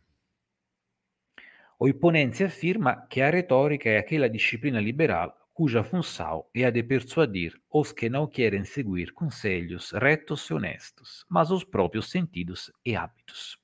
[1.78, 6.82] O Iponense afirma que a retórica é aquela disciplina liberal cuja função é a de
[6.82, 12.96] persuadir os que não querem seguir conselhos retos e honestos, mas os próprios sentidos e
[12.96, 13.58] hábitos.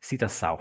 [0.00, 0.58] Citação.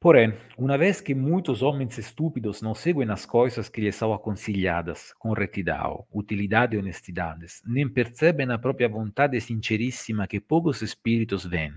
[0.00, 5.12] Porém, uma vez que muitos homens estúpidos não seguem as coisas que lhes são aconselhadas
[5.14, 11.72] com retidão, utilidade e honestidade, nem percebem a própria vontade sinceríssima que poucos espíritos veem,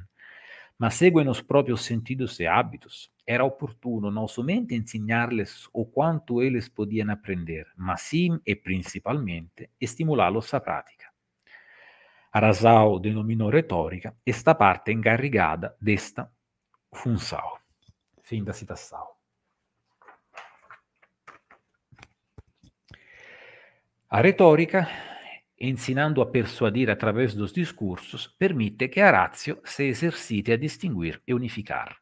[0.78, 6.70] mas seguem os próprios sentidos e hábitos, era oportuno não somente ensinar-lhes o quanto eles
[6.70, 11.06] podiam aprender, mas sim e principalmente estimulá-los à prática.
[12.32, 16.30] Arasau denominou retórica esta parte encarregada desta
[16.94, 17.58] função.
[18.22, 19.08] Fim da citação.
[24.10, 24.88] A retórica
[25.60, 31.34] ensinando a persuadir através dos discursos, permite que a ratio se exercite a distinguir e
[31.34, 31.98] unificar.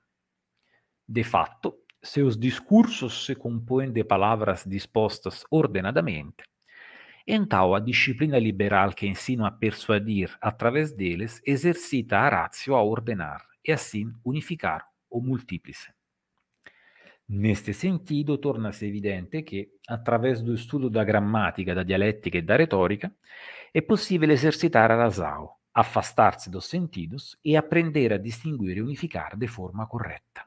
[1.08, 6.44] De fato, se os discursos se compõem de palavras dispostas ordenadamente,
[7.26, 13.46] então a disciplina liberal que ensina a persuadir através deles exercita a ratio a ordenar
[13.66, 15.94] e assim unificar o multíplice.
[17.26, 23.16] Neste sentido, torna-se evidente che, attraverso lo studio da grammatica, da dialettica e da retórica,
[23.72, 29.48] é possível exercitar a razão, afastar-se dos sentidos e aprender a distinguir e unificar de
[29.48, 30.46] forma correta.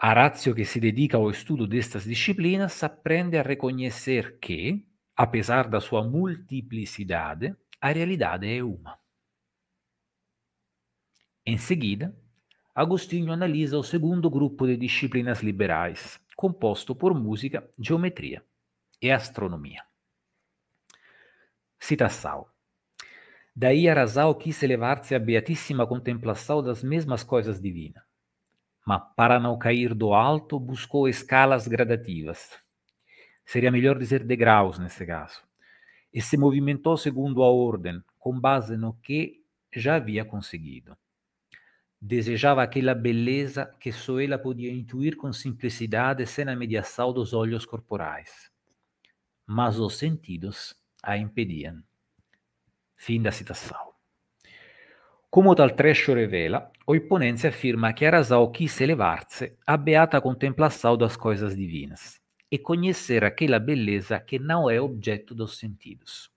[0.00, 5.80] A ratio que se dedica ao estudo destas disciplinas aprende a reconhecer que, apesar da
[5.80, 8.96] sua multiplicidade, a realidade é uma.
[11.44, 12.14] Em seguida,
[12.78, 18.40] Agostinho analisa o segundo grupo de disciplinas liberais, composto por música, geometria
[19.02, 19.82] e astronomia.
[21.76, 22.46] Citação.
[23.52, 28.04] Daí Arasal quis elevar-se à beatíssima contemplação das mesmas coisas divinas.
[28.86, 32.60] Mas para não cair do alto, buscou escalas gradativas.
[33.44, 35.42] Seria melhor dizer degraus nesse caso.
[36.14, 39.42] E se movimentou segundo a ordem, com base no que
[39.74, 40.96] já havia conseguido.
[42.00, 47.66] Desejava aquela beleza que só ela podia intuir com simplicidade sem a mediação dos olhos
[47.66, 48.50] corporais.
[49.44, 51.82] Mas os sentidos a impediam.
[52.96, 53.88] Fim da citação.
[55.30, 61.16] Como tal trecho revela, o Iponense afirma que Arasau quis elevar-se à beata contemplação das
[61.16, 62.20] coisas divinas
[62.50, 66.30] e conhecer aquela beleza que não é objeto dos sentidos.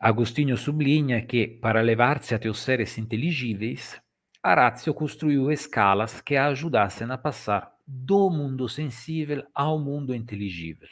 [0.00, 4.00] Agostinho sublinha que, para levar-se até os seres inteligíveis,
[4.42, 10.88] Arazio construiu escalas que a ajudassem a passar do mundo sensível ao mundo inteligível.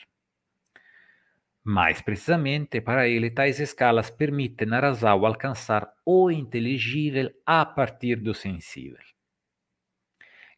[1.62, 8.34] Mais precisamente, para ele, tais escalas permitem a Arasau alcançar o inteligível a partir do
[8.34, 8.98] sensível.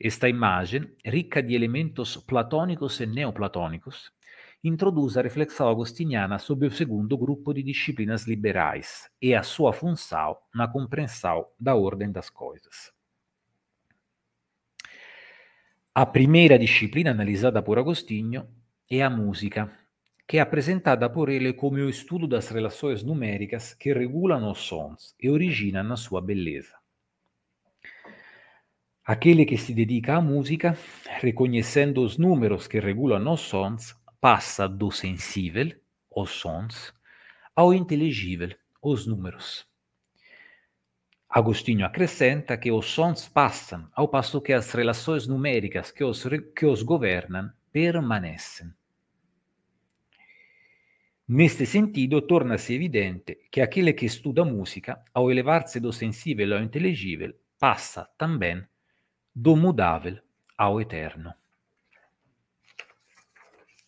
[0.00, 4.12] Esta imagem, rica de elementos platônicos e neoplatônicos,
[4.62, 10.36] introduz a reflexão agostiniana sobre o segundo grupo de disciplinas liberais e a sua função
[10.54, 12.92] na compreensão da ordem das coisas.
[15.94, 18.46] A primeira disciplina analisada por Agostinho
[18.90, 19.72] é a música,
[20.28, 25.14] que é apresentada por ele como o estudo das relações numéricas que regulam os sons
[25.18, 26.74] e originam a sua beleza.
[29.04, 30.76] Aquele que se dedica à música,
[31.20, 35.72] reconhecendo os números que regulam os sons, passa do sensível,
[36.10, 36.92] os sons,
[37.54, 39.66] ao inteligível, os números.
[41.28, 46.64] Agostinho acrescenta que os sons passam, ao passo que as relações numéricas que os, que
[46.64, 48.72] os governam permanecem.
[51.28, 57.34] Neste sentido, torna-se evidente que aquele que estuda música, ao elevar-se do sensível ao inteligível,
[57.58, 58.64] passa também
[59.34, 60.18] do mudável
[60.56, 61.34] ao eterno.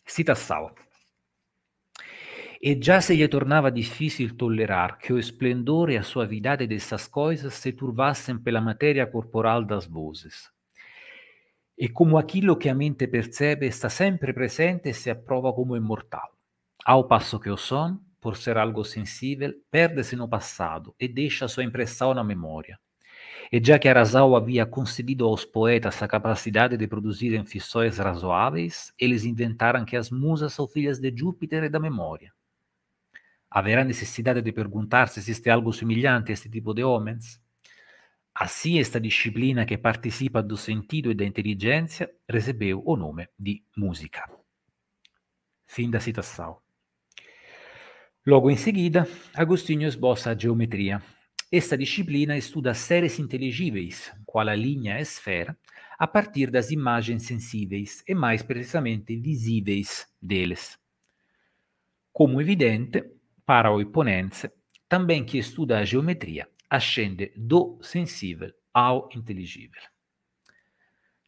[0.09, 0.71] Citação.
[2.61, 7.53] E já se lhe tornava difícil tolerar que o esplendor e a suavidade dessas coisas
[7.55, 10.51] se turvassem pela matéria corporal das vozes.
[11.77, 16.37] E como aquilo que a mente percebe está sempre presente e se approva como imortal.
[16.85, 21.65] Ao passo que o som, por ser algo sensível, perde-se no passado e deixa sua
[21.65, 22.81] impressão na memória.
[23.51, 29.25] E já que Arasau havia concedido aos poetas a capacidade de produzirem ficções razoáveis, eles
[29.25, 32.33] inventaram que as musas são filhas de Júpiter e da memória.
[33.51, 37.41] Haverá necessidade de perguntar se existe algo semelhante a este tipo de homens?
[38.35, 44.31] Assim, esta disciplina que participa do sentido e da inteligência recebeu o nome de música.
[45.67, 46.59] Fim da citação.
[48.27, 51.03] Logo em seguida, Agostinho esboça a geometria,
[51.51, 55.57] esta disciplina estuda seres inteligíveis, qual a linha e esfera,
[55.99, 60.79] a partir das imagens sensíveis e mais precisamente visíveis deles.
[62.13, 63.03] Como evidente,
[63.47, 64.51] para o Iponense,
[64.89, 69.83] também que estuda a geometria, ascende do sensível ao inteligível.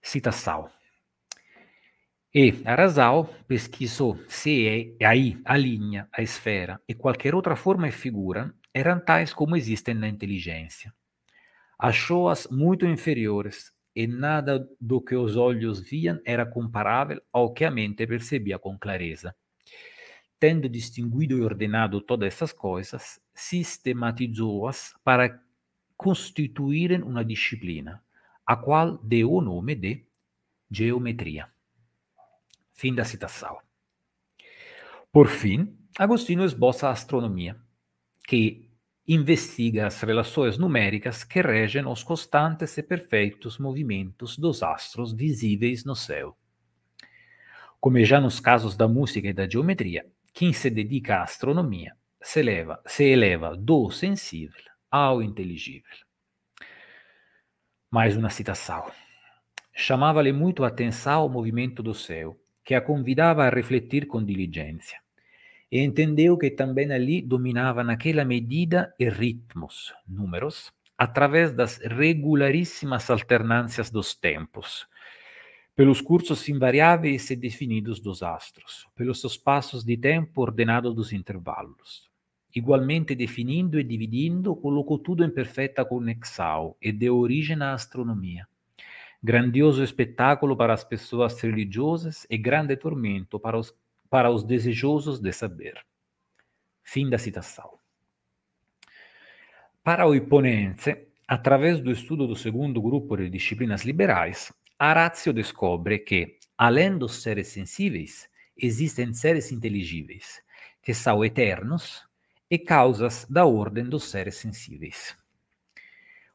[0.03, 0.71] Citação.
[2.33, 7.91] E Arasal pesquisou se é aí a linha, a esfera e qualquer outra forma e
[7.91, 10.95] figura eram tais como existem na inteligência.
[11.79, 17.71] Achou-as muito inferiores, e nada do que os olhos viam era comparável ao que a
[17.71, 19.35] mente percebia com clareza.
[20.39, 25.43] Tendo distinguido e ordenado todas essas coisas, sistematizou-as para
[25.97, 28.03] constituírem uma disciplina,
[28.47, 30.07] a qual deu o nome de
[30.71, 31.49] geometria.
[32.73, 33.59] Fim da citação.
[35.12, 37.61] Por fim, Agostinho esboça a astronomia
[38.31, 38.70] que
[39.09, 45.97] investiga as relações numéricas que regem os constantes e perfeitos movimentos dos astros visíveis no
[45.97, 46.39] céu.
[47.81, 52.39] Como já nos casos da música e da geometria, quem se dedica à astronomia se
[52.39, 55.97] eleva, se eleva do sensível ao inteligível.
[57.91, 58.93] Mais uma citação.
[59.74, 65.01] Chamava-lhe muito a atenção o movimento do céu, que a convidava a refletir com diligência
[65.71, 73.91] e entendeu que também ali dominava naquela medida e ritmos, números, através das regularíssimas alternâncias
[73.91, 74.87] dos tempos,
[75.77, 82.11] pelos cursos invariáveis e definidos dos astros, pelos espaços de tempo ordenados dos intervalos.
[82.55, 88.47] Igualmente definindo e dividindo, colocou tudo em perfeita conexão e deu origem à astronomia.
[89.23, 93.71] Grandioso espetáculo para as pessoas religiosas e grande tormento para os
[94.11, 95.79] para os desejosos de saber.
[96.83, 97.79] Fim da citação.
[99.85, 106.39] Para o Iponense, através do estudo do segundo grupo de disciplinas liberais, Arazio descobre que,
[106.59, 110.43] além dos seres sensíveis, existem seres inteligíveis,
[110.83, 112.05] que são eternos
[112.51, 115.17] e causas da ordem dos seres sensíveis.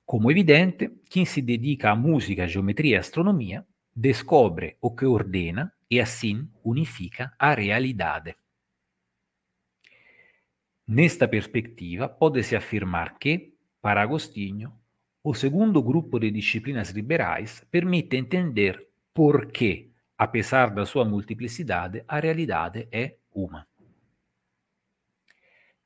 [0.05, 5.99] Como evidente, quem se dedica a música, geometria e astronomia descobre o que ordena e
[5.99, 8.35] assim unifica a realidade.
[10.87, 14.71] Nesta perspectiva, pode-se afirmar que, para Agostinho,
[15.23, 22.19] o segundo grupo de disciplinas liberais permite entender por que, apesar da sua multiplicidade, a
[22.19, 23.67] realidade é uma.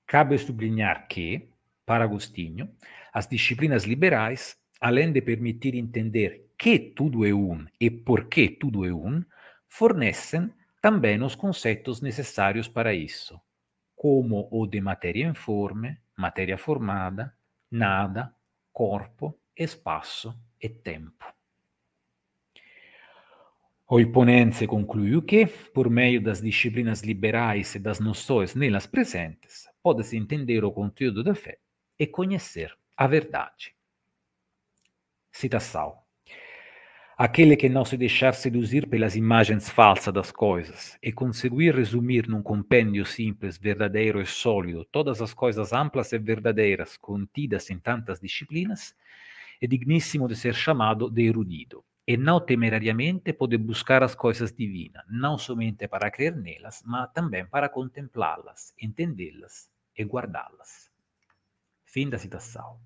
[0.06, 1.50] Cabe sublinhar que,
[1.86, 2.70] para Agostinho,
[3.14, 8.86] as disciplinas liberais, além de permitir entender que tudo é um e por que tudo
[8.86, 9.24] é um,
[9.70, 10.51] fornecem
[10.82, 13.39] também os conceitos necessários para isso,
[13.95, 17.34] como o de matéria informe, matéria formada,
[17.72, 18.34] nada,
[18.74, 21.26] corpo, espaço e tempo.
[23.88, 30.15] O Iponense concluiu que, por meio das disciplinas liberais e das noções nelas presentes, pode-se
[30.15, 31.57] entender o conteúdo da fé
[31.97, 33.76] e conhecer a verdade.
[35.32, 36.09] Citação.
[37.22, 42.41] Aquele que não se deixar seduzir pelas imagens falsas das coisas e conseguir resumir num
[42.41, 48.95] compêndio simples, verdadeiro e sólido todas as coisas amplas e verdadeiras contidas em tantas disciplinas,
[49.61, 55.03] é digníssimo de ser chamado de erudito e não temerariamente pode buscar as coisas divinas,
[55.09, 60.89] não somente para crer nelas, mas também para contemplá-las, entendê-las e guardá-las.
[61.84, 62.80] Fim da citação.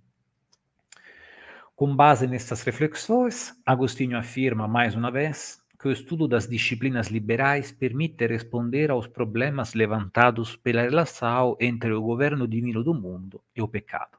[1.83, 7.73] Com base nessas reflexões, Agostinho afirma mais uma vez que o estudo das disciplinas liberais
[7.73, 13.67] permite responder aos problemas levantados pela relação entre o governo divino do mundo e o
[13.67, 14.17] pecado.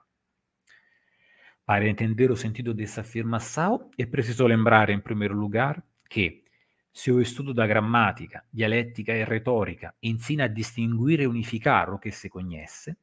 [1.64, 6.44] Para entender o sentido dessa afirmação, é preciso lembrar, em primeiro lugar, que
[6.92, 12.10] se o estudo da gramática, dialética e retórica ensina a distinguir e unificar o que
[12.10, 12.94] se conhece,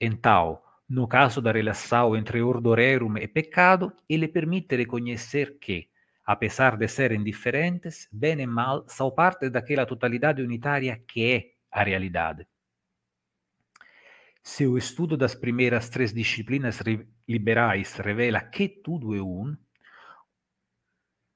[0.00, 0.60] então
[0.92, 5.88] no caso da relação entre ordorerum e pecado, ele permite reconhecer que,
[6.22, 11.82] apesar de serem diferentes, bem e mal são parte daquela totalidade unitária que é a
[11.82, 12.46] realidade.
[14.42, 16.82] Se o estudo das primeiras três disciplinas
[17.26, 19.56] liberais revela que tudo é um,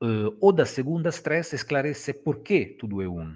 [0.03, 3.35] uh, o das segundas três esclarece por que tudo é um.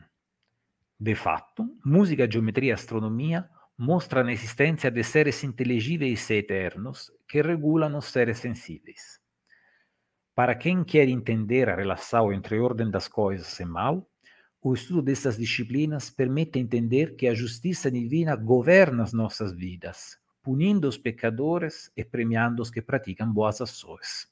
[0.98, 3.48] De fato, música, geometria e astronomia
[3.80, 9.18] mostram a existência de seres inteligíveis e eternos que regulam os seres sensíveis.
[10.34, 14.06] Para quem quer entender a relação entre a ordem das coisas e mal,
[14.60, 20.86] o estudo dessas disciplinas permite entender que a justiça divina governa as nossas vidas, punindo
[20.86, 24.28] os pecadores e premiando os que praticam boas ações.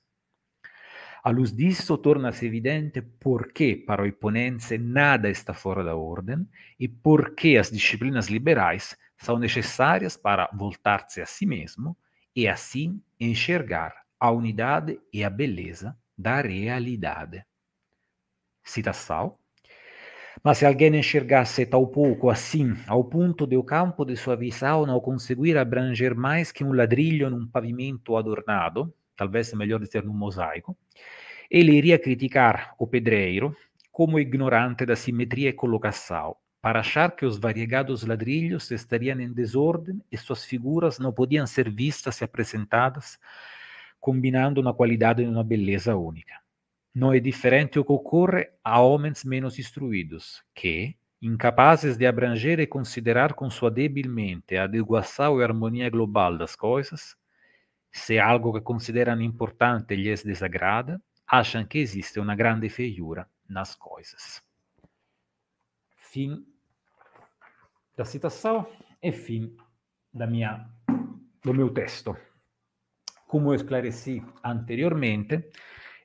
[1.25, 6.47] À luz disso, torna-se evidente por que, para o Iponense, nada está fora da ordem
[6.79, 11.97] e por que as disciplinas liberais são necessárias para voltar-se a si mesmo
[12.35, 17.45] e assim enxergar a unidade e a beleza da realidade.
[18.63, 19.37] Citação.
[20.43, 24.87] Mas se alguém enxergasse tal pouco assim, ao ponto de o campo de sua visão
[24.87, 30.77] não conseguir abranger mais que um ladrilho num pavimento adornado, talvez melhor dizer num mosaico,
[31.51, 33.57] ele iria criticar o pedreiro
[33.91, 40.03] como ignorante da simetria e colocação, para achar que os variegados ladrilhos estariam em desordem
[40.11, 43.19] e suas figuras não podiam ser vistas e apresentadas,
[44.01, 46.35] combinando uma qualidade e uma beleza única.
[46.95, 52.67] Não é diferente o que ocorre a homens menos instruídos, que, incapazes de abranger e
[52.67, 57.17] considerar com sua a adequação e harmonia global das coisas,
[57.91, 64.43] se algo que consideram importante lhes desagrada, acham que existe uma grande feiura nas coisas.
[65.97, 66.45] Fim
[67.99, 68.65] da citação
[69.03, 69.57] e fim
[70.15, 70.65] da minha,
[71.43, 72.17] do meu texto.
[73.27, 75.45] Como eu esclareci anteriormente,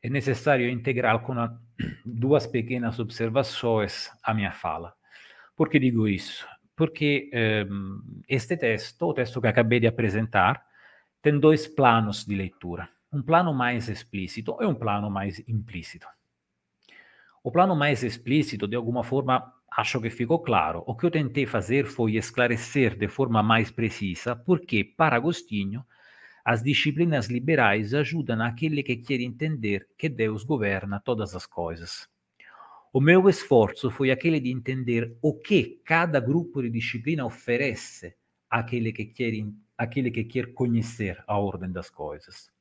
[0.02, 1.56] é necessário integrar com a,
[2.04, 4.96] duas pequenas observações a minha fala.
[5.56, 6.48] Por que digo isso?
[6.76, 7.68] Porque eh,
[8.28, 10.66] este texto, o texto que acabei de apresentar,
[11.22, 12.90] tem dois planos de leitura.
[13.12, 16.08] Um plano mais explícito e um plano mais implícito.
[17.44, 20.84] O plano mais explícito, de alguma forma, acho que ficou claro.
[20.86, 25.86] O que eu tentei fazer foi esclarecer de forma mais precisa porque, para Agostinho,
[26.46, 32.08] as disciplinas liberais ajudam aquele que quer entender que Deus governa todas as coisas.
[32.92, 38.16] O meu esforço foi aquele de entender o que cada grupo de disciplina oferece
[38.50, 39.34] aquele que quer,
[39.78, 42.52] aquele que quer conhecer a ordem das coisas.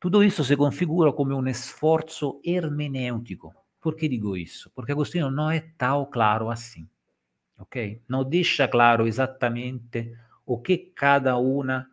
[0.00, 3.54] Tudo isso se configura come um esforço hermenêutico.
[3.86, 4.68] Por que digo isso?
[4.74, 6.90] Porque Agostinho não é tão claro assim,
[7.56, 8.02] ok?
[8.08, 10.12] Não deixa claro exatamente
[10.44, 11.88] o que cada uma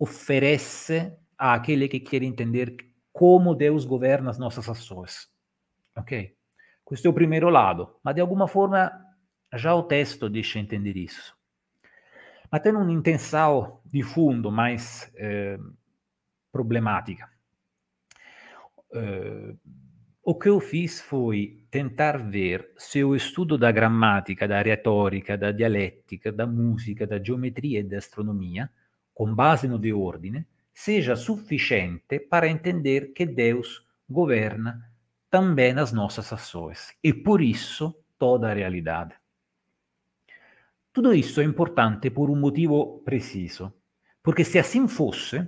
[0.00, 2.76] oferece àquele que quer entender
[3.12, 5.30] como Deus governa as nossas ações,
[5.96, 6.36] ok?
[6.82, 9.16] Questo è il primo lato, ma di alguma forma
[9.54, 11.36] già o testo deixa entender isso.
[12.50, 15.56] Ma tem um intensal de fundo mais eh,
[16.50, 17.30] problemática.
[18.90, 19.56] Uh,
[20.28, 25.52] o que eu fiz foi tentar ver se o estudo da gramática, da retórica, da
[25.52, 28.68] dialética, da música, da geometria e da astronomia,
[29.14, 34.90] com base no de ordine, seja suficiente para entender que Deus governa
[35.30, 39.14] também nas nossas ações e por isso toda a realidade.
[40.92, 43.72] Tudo isso é importante por um motivo preciso,
[44.24, 45.46] porque se assim fosse,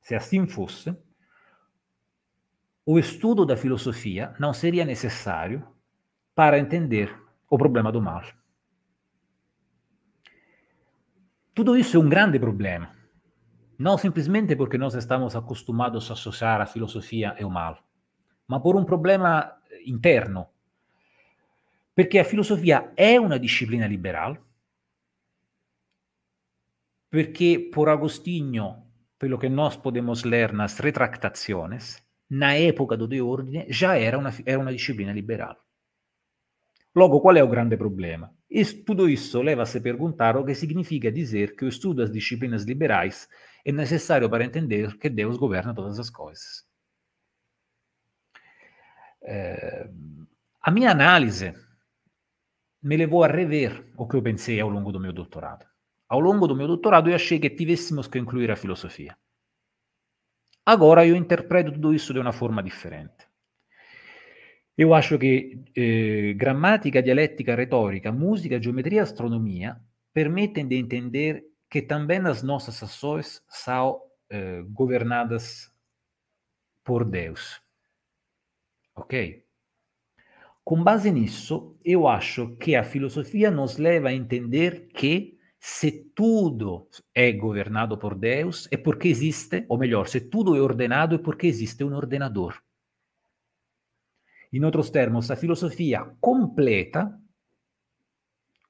[0.00, 0.96] se assim fosse,
[2.88, 5.66] o estudo da filosofia não seria necessário
[6.36, 7.12] para entender
[7.50, 8.22] o problema do mal.
[11.52, 12.94] Tudo isso é um grande problema.
[13.76, 17.76] Não simplesmente porque nós estamos acostumados a associar a filosofia e o mal,
[18.46, 20.50] ma por um problema interno.
[21.92, 24.38] Perché a filosofia è una disciplina liberal,
[27.08, 28.84] perché por Agostinho,
[29.18, 34.32] pelo que nós podemos ler nas retractações, na época do De Ordine já era uma,
[34.44, 35.56] era uma disciplina liberal.
[36.94, 38.32] Logo, qual é o grande problema?
[38.50, 42.10] Isso, tudo isso leva a se perguntar o que significa dizer que o estudo das
[42.10, 43.28] disciplinas liberais
[43.64, 46.64] é necessário para entender que Deus governa todas as coisas.
[49.22, 49.88] É,
[50.62, 51.52] a minha análise
[52.82, 55.66] me levou a rever o que eu pensei ao longo do meu doutorado.
[56.08, 59.16] Ao longo do meu doutorado, eu achei que tivéssemos que incluir a filosofia.
[60.66, 63.24] Agora eu interpreto tudo isso de uma forma diferente.
[64.76, 69.80] Eu acho que eh, gramática, dialética, retórica, música, geometria astronomia
[70.12, 75.72] permitem de entender que também as nossas ações são eh, governadas
[76.82, 77.62] por Deus.
[78.96, 79.44] Ok?
[80.64, 85.35] Com base nisso, eu acho que a filosofia nos leva a entender que
[85.68, 91.16] se tudo é governado por Deus, é porque existe, ou melhor, se tudo é ordenado,
[91.16, 92.62] é porque existe um ordenador.
[94.52, 97.12] Em outros termos, a filosofia completa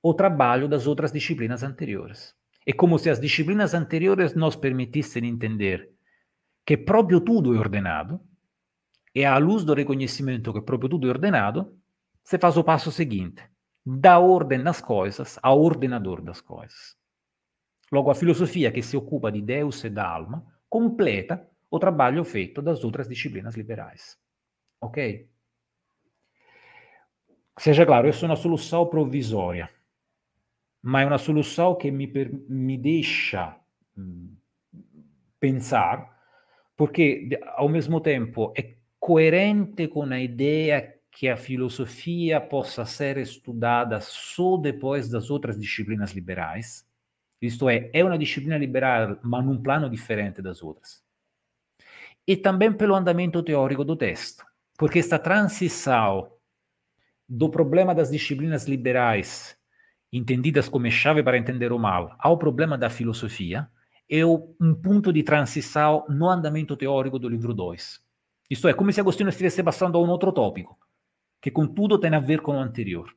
[0.03, 2.35] o trabalho das outras disciplinas anteriores.
[2.65, 5.91] É como se as disciplinas anteriores nos permitissem entender
[6.65, 8.23] que proprio tudo é ordenado,
[9.15, 11.79] e à luz do reconhecimento que proprio tudo é ordenado,
[12.25, 13.43] se faz o passo seguinte:
[13.87, 16.97] dá ordem nas coisas ao ordenador das coisas.
[17.93, 22.61] Logo, a filosofia que se ocupa de Deus e da alma completa o trabalho feito
[22.61, 24.19] das outras disciplinas liberais.
[24.81, 25.31] Ok?
[27.59, 29.71] Seja claro, essa é uma solução provisória
[30.87, 33.61] ma è una solução mi, per, mi deixa
[35.39, 36.09] pensar,
[36.77, 43.99] porque ao mesmo tempo é coerente com a ideia que a filosofia possa ser estudada
[44.03, 46.87] só depois das outras disciplinas liberais.
[47.41, 51.03] Isto é, é uma disciplina liberal, mas num plano diferente das outras.
[52.27, 54.45] E também pelo andamento teórico do texto,
[54.77, 56.31] porque esta transição
[57.27, 59.57] do problema das disciplinas liberais
[60.13, 63.67] entendidas come chave para entender o mal, ao problema da filosofia,
[64.07, 68.05] é um ponto de transição no andamento teórico do livro 2.
[68.51, 70.79] Isto é, como se Agostinho estivesse passando a um outro tópico,
[71.41, 73.15] que contudo tem a ver com o anterior.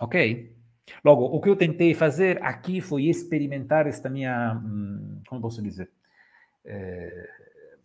[0.00, 0.56] Ok?
[1.04, 5.90] Logo, o que eu tentei fazer aqui foi experimentar esta minha, hum, como posso dizer,
[6.64, 7.28] eh,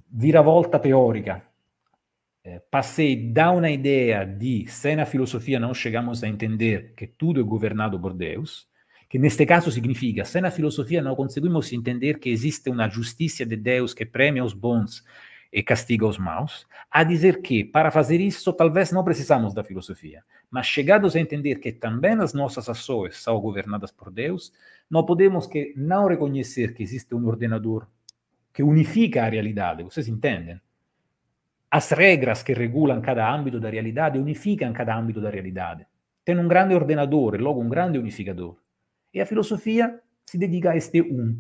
[0.10, 1.44] viravolta teórica
[2.46, 7.40] eh, passei da uma ideia de, se na filosofia não chegamos a entender que tudo
[7.40, 8.68] é governado por Deus,
[9.10, 13.56] que neste caso significa, se na filosofia não conseguimos entender que existe uma justiça de
[13.56, 15.04] Deus que premia os bons
[15.54, 20.24] e castiga os maus, a dizer que, para fazer isso, talvez não precisamos da filosofia,
[20.50, 24.52] mas chegados a entender que também as nossas ações são governadas por Deus,
[24.90, 27.88] não podemos que não reconhecer que existe um ordenador
[28.52, 30.60] que unifica a realidade, vocês entendem?
[31.74, 35.88] as regras que regulam cada âmbito da realidade unificam cada âmbito da realidade.
[36.24, 38.58] Tem um grande ordenador, logo um grande unificador.
[39.12, 41.36] E a filosofia se dedica a este um.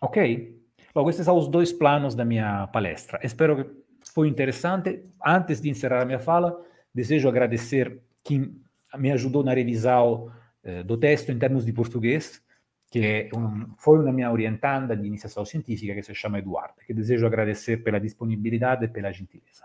[0.00, 0.57] Ok?
[0.94, 3.20] Logo, esses são os dois planos da minha palestra.
[3.22, 3.70] Espero que
[4.12, 5.04] foi interessante.
[5.24, 6.58] Antes de encerrar a minha fala,
[6.94, 8.60] desejo agradecer quem
[8.96, 10.30] me ajudou na revisão
[10.62, 12.42] eh, do texto em termos de português,
[12.90, 17.26] que um, foi uma minha orientanda de iniciação científica, que se chama Eduardo, que desejo
[17.26, 19.64] agradecer pela disponibilidade e pela gentileza.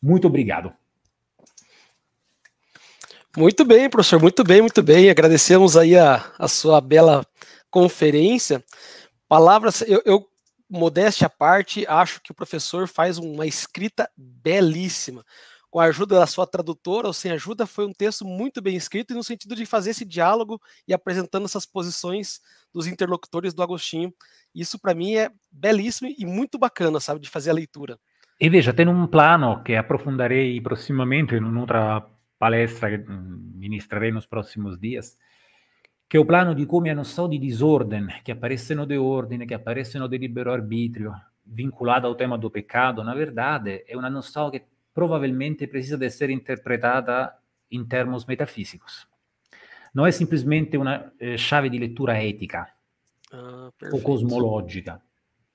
[0.00, 0.72] Muito obrigado.
[3.36, 5.08] Muito bem, professor, muito bem, muito bem.
[5.08, 7.24] Agradecemos aí a, a sua bela
[7.70, 8.62] conferência.
[9.28, 10.26] Palavras, eu, eu,
[10.70, 15.24] modéstia à parte, acho que o professor faz uma escrita belíssima.
[15.68, 19.12] Com a ajuda da sua tradutora ou sem ajuda, foi um texto muito bem escrito
[19.12, 22.40] e no sentido de fazer esse diálogo e apresentando essas posições
[22.72, 24.12] dos interlocutores do Agostinho.
[24.54, 27.98] Isso, para mim, é belíssimo e muito bacana, sabe, de fazer a leitura.
[28.40, 32.04] E veja, tem um plano que aprofundarei prossimamente em outra
[32.38, 35.18] palestra che mm, ministrerei nos próximos dias,
[36.10, 39.54] che è o plano di come a noção de desordem, que aparecem de ordem, que
[39.54, 44.60] aparecem de libero-arbítrio, vinculada ao tema do pecado, na verdade, é uma noção que
[44.92, 47.32] provavelmente precisa de ser interpretada
[47.70, 49.06] em termos metafísicos.
[49.94, 52.66] Não é simplesmente uma eh, chave de leitura ética
[53.32, 55.00] ah, ou cosmológica,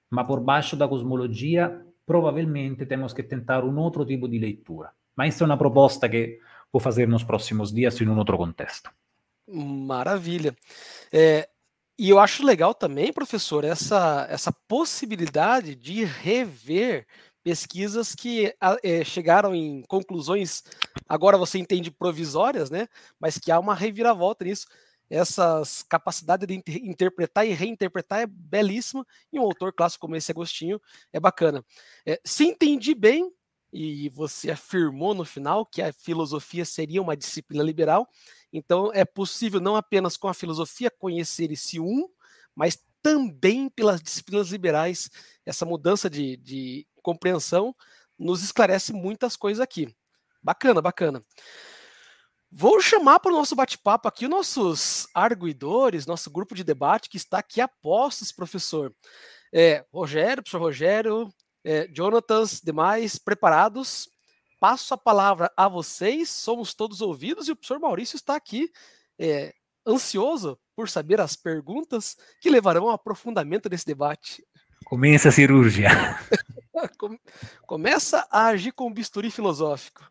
[0.10, 4.92] mas por baixo da cosmologia provavelmente temos que tentar um outro tipo de leitura.
[5.18, 6.40] Mas isso é uma proposta que
[6.72, 8.90] vou fazer nos próximos dias em um outro contexto.
[9.48, 10.56] Maravilha.
[11.12, 11.48] É,
[11.98, 17.08] e eu acho legal também, professor, essa, essa possibilidade de rever
[17.44, 20.64] pesquisas que é, chegaram em conclusões,
[21.08, 22.88] agora você entende, provisórias, né?
[23.20, 24.66] Mas que há uma reviravolta nisso.
[25.08, 30.32] Essas capacidades de inter interpretar e reinterpretar é belíssima, e um autor clássico como esse
[30.32, 30.82] Agostinho
[31.14, 31.64] é bacana.
[32.04, 33.32] É, se entendi bem,
[33.72, 38.08] e você afirmou no final que a filosofia seria uma disciplina liberal.
[38.52, 42.08] Então, é possível não apenas com a filosofia conhecer esse um,
[42.56, 45.10] mas também pelas disciplinas liberais.
[45.46, 47.76] Essa mudança de, de compreensão
[48.18, 49.94] nos esclarece muitas coisas aqui.
[50.42, 51.22] Bacana, bacana.
[52.52, 57.18] Vou chamar para o nosso bate-papo aqui os nossos arguidores, nosso grupo de debate que
[57.18, 58.96] está aqui a postos, professor.
[59.54, 61.30] É, Rogério, professor Rogério,
[61.66, 64.08] é, Jonatas, demais, preparados?
[64.68, 68.72] Passo a palavra a vocês, somos todos ouvidos e o professor Maurício está aqui
[69.20, 69.54] é,
[69.86, 74.44] ansioso por saber as perguntas que levarão ao aprofundamento desse debate.
[74.84, 75.90] Começa a cirurgia.
[77.68, 80.04] Começa a agir com bisturi filosófico.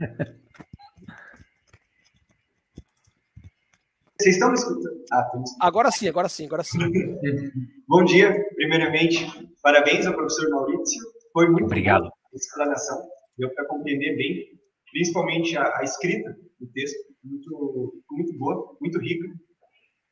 [4.17, 5.05] Vocês estão me escutando?
[5.11, 5.33] Ah,
[5.63, 6.79] agora sim, agora sim, agora sim.
[7.89, 11.03] Bom dia, primeiramente, parabéns ao professor Maurício
[11.33, 12.07] foi muito Obrigado.
[12.07, 13.05] a explanação,
[13.37, 14.61] deu para compreender bem,
[14.91, 19.29] principalmente a, a, escrita do texto, muito, muito boa, muito rica.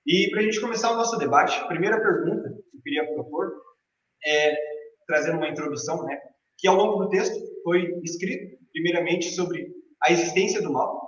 [0.07, 3.53] E para a gente começar o nosso debate, a primeira pergunta que eu queria propor
[4.27, 4.57] é,
[5.07, 6.19] trazendo uma introdução, né,
[6.59, 11.01] que ao longo do texto foi escrito, primeiramente, sobre a existência do mal,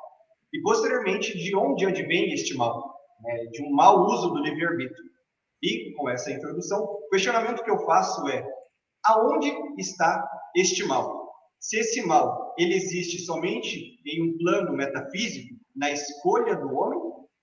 [0.52, 5.04] e posteriormente de onde advém este mal, né, de um mau uso do livre-arbítrio.
[5.62, 8.46] E, com essa introdução, o questionamento que eu faço é
[9.06, 11.23] aonde está este mal?
[11.64, 16.98] Se esse mal ele existe somente em um plano metafísico, na escolha do homem,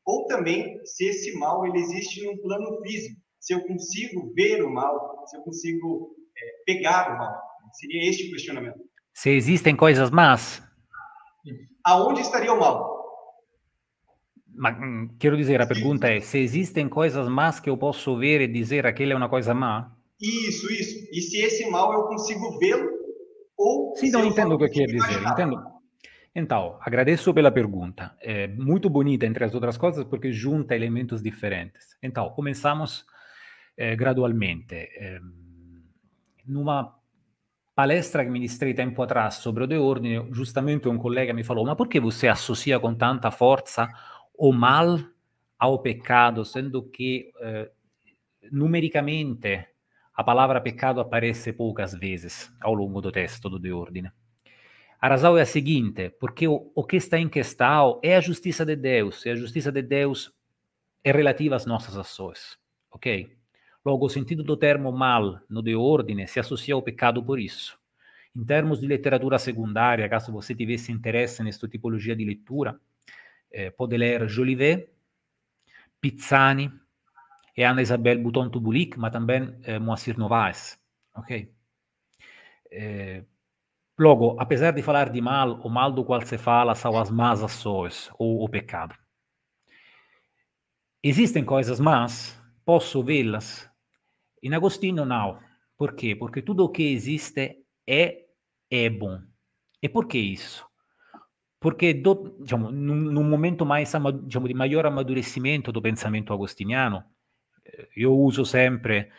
[0.06, 4.64] ou também se esse mal ele existe em um plano físico, se eu consigo ver
[4.64, 7.36] o mal, se eu consigo é, pegar o mal.
[7.74, 8.80] Seria este o questionamento.
[9.12, 10.62] Se existem coisas más.
[11.84, 13.02] Aonde estaria o mal?
[14.54, 18.42] Mas, hum, quero dizer, a pergunta é: se existem coisas más que eu posso ver
[18.42, 19.98] e dizer aquela é uma coisa má?
[20.22, 21.10] Isso, isso.
[21.12, 23.01] E se esse mal eu consigo vê-lo
[23.62, 23.96] ou.
[23.96, 25.22] Sim, não entendo o que quer dizer.
[25.28, 25.62] Entendo.
[26.34, 28.16] Então, agradeço pela pergunta.
[28.22, 31.98] É muito bonita, entre as outras coisas, porque junta elementos diferentes.
[32.02, 33.06] Então, começamos
[33.78, 34.76] eh, gradualmente.
[34.76, 35.20] Eh,
[36.48, 36.96] numa
[37.76, 41.88] palestra que ministrei tempo atrás sobre o de ordine, justamente um colega me falou: por
[41.88, 43.90] que você associa com tanta força
[44.38, 45.00] o mal
[45.60, 47.72] ao pecado, sendo que eh,
[48.52, 49.68] numericamente
[50.22, 54.12] a palavra pecado aparece poucas vezes ao longo do texto do De Ordine.
[55.00, 58.64] A razão é a seguinte, porque o, o que está em questão é a justiça
[58.64, 60.32] de Deus, e a justiça de Deus
[61.04, 62.56] é relativa às nossas ações,
[62.92, 63.36] ok?
[63.84, 67.80] Logo, o sentido do termo mal no De Ordine se associa ao pecado por isso.
[68.36, 72.80] Em termos de literatura secundária, caso você tivesse interesse nesta tipologia de leitura,
[73.52, 74.88] eh, pode ler Jolivet,
[76.00, 76.72] Pizzani,
[77.56, 80.80] e Ana Isabel Bouton Tubulik, mas também eh, Moacir Novaes.
[81.16, 81.54] Ok?
[82.72, 83.24] Eh,
[83.98, 87.44] logo, apesar de falar de mal, o mal do qual se fala são as más
[87.44, 88.96] ações ou o pecado.
[91.04, 93.70] Existem coisas más, posso vê-las.
[94.42, 95.40] Em Agostinho, não.
[95.78, 96.16] Por quê?
[96.16, 98.26] Porque tudo o que existe é,
[98.70, 99.20] é bom.
[99.82, 100.66] E por que isso?
[101.62, 107.06] Perché do, diciamo, in un momento mais, diciamo, di maggiore amadurecimento do pensamento agostiniano,
[107.96, 109.10] io uso sempre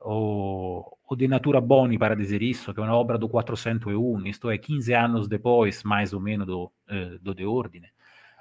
[0.00, 4.50] o, o de Natura Boni para dizer isso, que é uma obra do 401, isto
[4.50, 7.88] é, 15 anos depois, mais ou menos, do, eh, do De Ordine.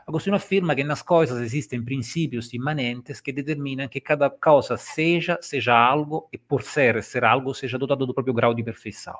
[0.08, 5.76] Agostino afirma que nas coisas existem princípios imanentes que determinam que cada causa seja, seja
[5.76, 9.16] algo e por ser, ser algo, seja dotado do próprio grau de perfeição.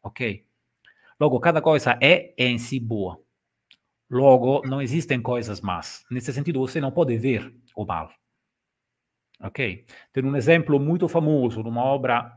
[0.00, 0.44] Ok?
[1.18, 3.18] Logo, cada coisa é, é em si boa.
[4.08, 6.04] Logo, não existem coisas más.
[6.08, 8.10] Nesse sentido, você não pode ver o mal.
[9.42, 9.84] Ok?
[10.12, 12.32] Tem um exemplo muito famoso, numa obra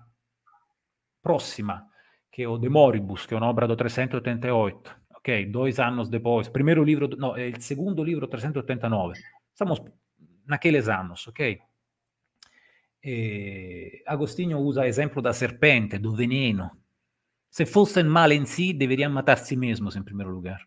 [1.22, 1.88] próxima,
[2.32, 5.46] que é o De Moribus, que é uma obra do 388 ok?
[5.48, 9.20] Dois anos depois, primeiro livro, não, é o segundo livro, 389.
[9.52, 9.82] Estamos
[10.46, 11.60] naqueles anos, ok?
[13.04, 16.70] E Agostinho usa exemplo da serpente, do veneno.
[17.50, 20.60] Se fossem mal em si, deveriam matar si mesmos em primeiro lugar.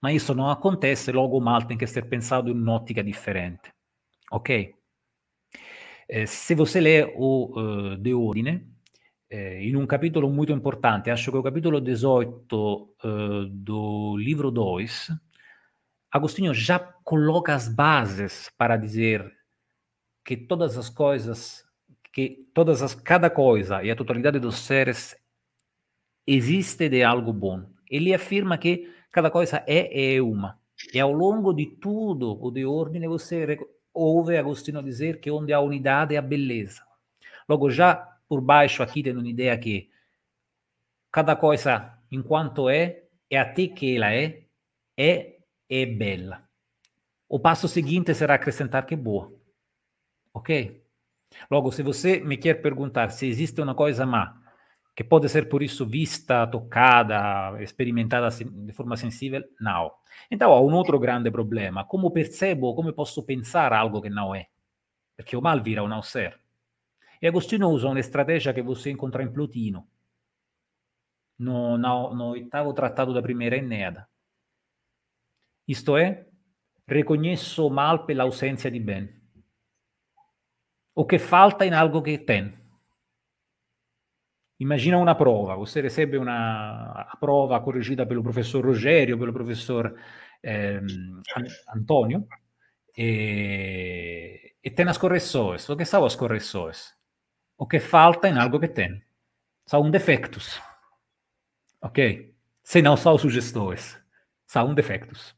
[0.00, 3.72] Mas isso não acontece, logo o mal tem que ser pensado em un'ottica differente.
[4.30, 4.74] Ok?
[6.06, 8.72] Eh, se você lê o uh, De Ordine,
[9.28, 14.50] eh, in un capitolo molto importante, acho che è il capitolo 18 eh, do livro
[14.50, 14.86] 2,
[16.14, 19.32] Agostinho já coloca as bases para dizer
[20.22, 21.64] que todas as coisas,
[22.12, 25.16] que todas as, cada coisa e a totalidade dos seres
[26.26, 27.64] existe de algo bom.
[27.88, 30.60] Ele afirma que cada coisa é, é uma.
[30.92, 33.58] E ao longo de tudo o de ordem você
[33.92, 36.82] ouve Agostinho dizer que onde há unidade há beleza.
[37.48, 37.96] Logo, já
[38.28, 39.90] por baixo aqui tendo uma ideia que
[41.10, 44.44] cada coisa, enquanto é, é até que ela é,
[44.96, 45.36] é,
[45.68, 46.42] é bela.
[47.28, 49.32] O passo seguinte será acrescentar que é boa.
[50.34, 50.82] Ok?
[51.50, 54.41] Logo, se você me quer perguntar se existe uma coisa má,
[54.94, 59.90] que pode ser por isso vista, tocada, experimentada de forma sensível, não.
[60.30, 61.84] Então há um outro grande problema.
[61.84, 64.48] Como percebo, como posso pensar algo que não é?
[65.16, 66.02] Porque o mal vira um não.
[67.20, 69.86] E Agostino usa uma estratégia que você encontra em Plotino,
[71.38, 74.08] no, no, no oitavo tratado da primeira Eneada.
[75.66, 76.26] Isto é,
[76.86, 79.08] reconheço mal pela ausência de bem.
[80.94, 82.61] O que falta em algo que tem.
[84.62, 89.94] Imagina uma prova, recebe uma prova corrigida pelo professor Rogério, pelo professor
[90.42, 90.80] eh,
[91.74, 92.26] Antonio,
[92.96, 95.68] e, e tem as correções.
[95.68, 96.94] O que são as correções?
[97.62, 99.00] o que falta em algo que tem.
[99.64, 100.60] São defectos.
[101.80, 102.34] Ok?
[102.64, 103.96] Se não são sugestões.
[104.44, 105.32] São defectos.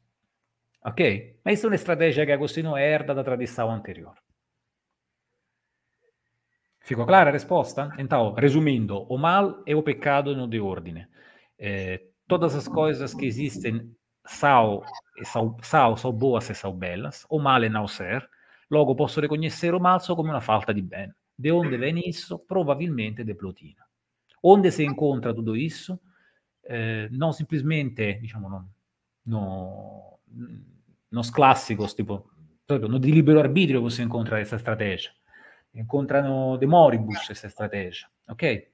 [0.83, 1.39] Ok?
[1.45, 4.15] Mas isso é uma estratégia que Agostino herda da tradição anterior.
[6.85, 7.90] Ficou clara resposta?
[7.98, 11.06] Então, resumindo, o mal é o pecado no de ordem.
[11.59, 13.90] Eh, todas as coisas que existem
[14.27, 14.82] são,
[15.23, 17.24] são, são, são boas e são belas.
[17.31, 18.28] O mal é não ser.
[18.70, 21.11] Logo, posso reconhecer o mal só come uma falta de bem.
[21.39, 22.39] De onde vem isso?
[22.39, 23.82] Provavelmente de Plotino.
[24.43, 25.98] Onde se encontra tudo isso?
[26.65, 28.69] Eh, não simplesmente, diciamo, no,
[29.24, 30.19] no,
[31.11, 32.31] nos clássicos, tipo,
[32.69, 35.12] no di libero arbitrio você encontra essa estratégia.
[35.75, 38.69] Encontra no De Moribus essa estratégia, ok?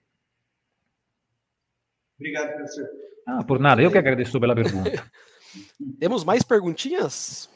[2.17, 2.89] Obrigado, professor.
[3.27, 4.91] Ah, por nada, eu que agradeço pela pergunta.
[5.99, 7.49] Temos mais perguntinhas?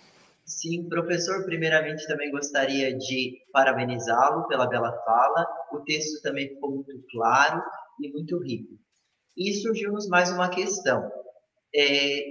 [0.47, 5.47] Sim, professor, primeiramente também gostaria de parabenizá-lo pela bela fala.
[5.73, 7.63] O texto também ficou muito claro
[8.01, 8.75] e muito rico.
[9.37, 11.11] E surgiu-nos mais uma questão.
[11.75, 12.25] É,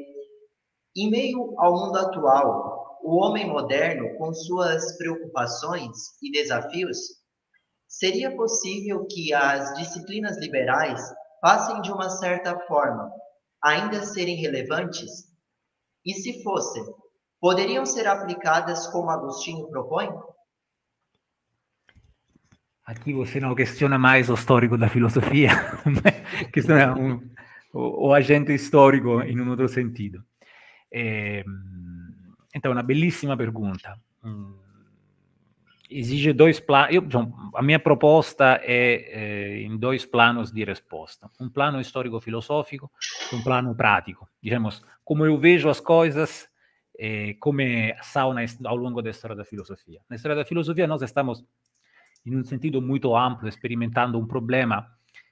[0.95, 2.72] em meio ao mundo atual,
[3.03, 6.97] o homem moderno, com suas preocupações e desafios,
[7.85, 11.01] seria possível que as disciplinas liberais
[11.41, 13.11] passem de uma certa forma
[13.61, 15.11] ainda serem relevantes?
[16.05, 16.83] E se fossem,
[17.41, 20.09] poderiam ser aplicadas como Agostinho propõe?
[22.85, 25.49] Aqui você não questiona mais o histórico da filosofia,
[26.53, 27.15] questiona um,
[27.73, 30.21] o, o, agente histórico em um outro sentido.
[30.93, 31.43] É,
[32.53, 33.97] então, uma belíssima pergunta.
[34.23, 34.55] Hum,
[35.89, 36.95] exige dois planos.
[37.55, 42.91] A minha proposta é, é, em dois planos de resposta: um plano histórico-filosófico
[43.31, 44.27] e um plano prático.
[44.41, 46.49] Digamos, como eu vejo as coisas
[46.97, 50.01] eh, come sauna ao longo da história da filosofia.
[50.09, 51.43] Na história da filosofia, nós estamos,
[52.25, 54.87] em um sentido muito amplo, experimentando um problema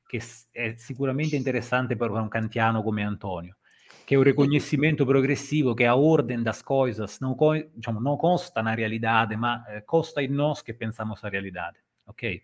[0.09, 0.19] que
[0.53, 3.55] é sicuramente interessante para um kantiano come Antonio,
[4.11, 7.33] que é o reconhecimento progressivo que a ordem das coisas não,
[7.73, 11.77] diciamo, não consta na realidade, mas eh, consta em nós que pensamos a realidade.
[12.05, 12.41] Ok?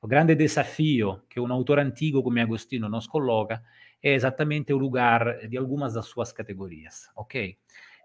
[0.00, 3.62] O grande desafio que um autor antigo come Agostino nos coloca
[4.02, 7.54] é exatamente o lugar de algumas das suas categorias, ok?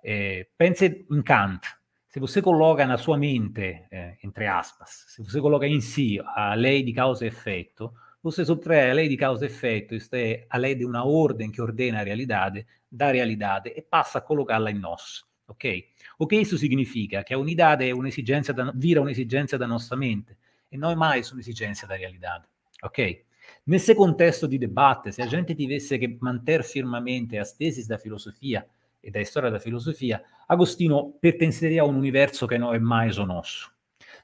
[0.04, 1.66] É, pense em Kant.
[2.10, 6.54] Se você coloca na sua mente, é, entre aspas, se você coloca em si a
[6.54, 7.94] lei de causa e efeito,
[8.26, 11.52] você subtrai a lei de causa e efeito, isto é, a lei de uma ordem
[11.52, 15.86] que ordena a realidade, da realidade e passa a colocá-la em nós, ok?
[16.18, 17.24] O que isso significa?
[17.24, 20.36] Que a unidade é un'esigenza da, vira un'esigenza da nostra mente
[20.72, 22.46] e não é mais un'esigenza da realidade,
[22.82, 23.24] ok?
[23.68, 28.66] Nesse contexto di debate, se a gente tivesse che manter firmemente as tesis da filosofia
[29.00, 33.26] e da storia da filosofia, Agostino pertenceria a un universo che non è mais o
[33.26, 33.72] nosso.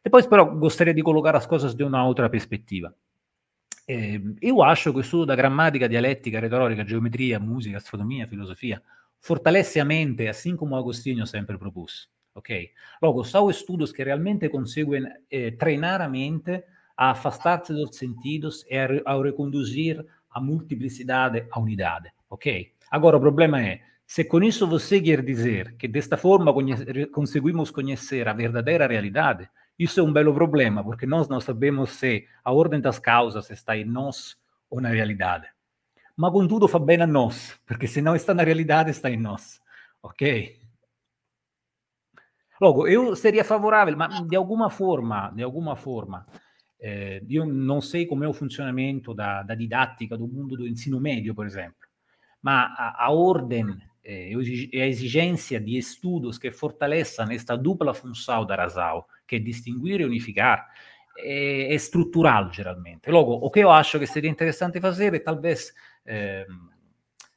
[0.02, 2.28] Depois, però, gostaria di collocare as coisas de uma outra.
[3.88, 8.82] Eh, eu acho que o estudo da gramática, dialética, retórica, geometria, música, astronomia, filosofia
[9.20, 12.10] fortalece a mente, assim como Agostinho sempre propôs.
[12.34, 12.72] Ok?
[13.02, 16.64] Logo, são estudos que realmente conseguem eh, treinar a mente
[16.96, 22.72] a afastar-se dos e a, a reconduzir a multiplicidade à unidade, ok?
[22.90, 27.72] Agora, o problema é, se com isso você quer dizer que desta forma conhe conseguimos
[27.72, 29.50] conhecer a verdadeira realidade,
[29.84, 33.76] isso é um belo problema, porque nós não sabemos se a ordem das causas está
[33.76, 34.38] em nós
[34.70, 35.48] ou na realidade.
[36.16, 39.62] Mas, contudo, fa bem a nós, porque se não está na realidade, está em nós,
[40.04, 40.60] ok?
[42.60, 46.28] Logo, eu seria favorável, mas de alguma forma, de alguma forma,
[46.80, 51.46] eh, io sei com'è il funzionamento da, da, didattica do mundo do ensino médio, por
[51.48, 51.88] exemplo,
[52.46, 59.08] a, a ordem e a exigência de estudos que fortaleçam esta dupla função da Rasal,
[59.28, 60.68] que é distinguir e unificar,
[61.18, 63.10] é, é estrutural, geralmente.
[63.10, 65.74] Logo, o que eu acho que seria interessante fazer é talvez
[66.06, 66.48] eh,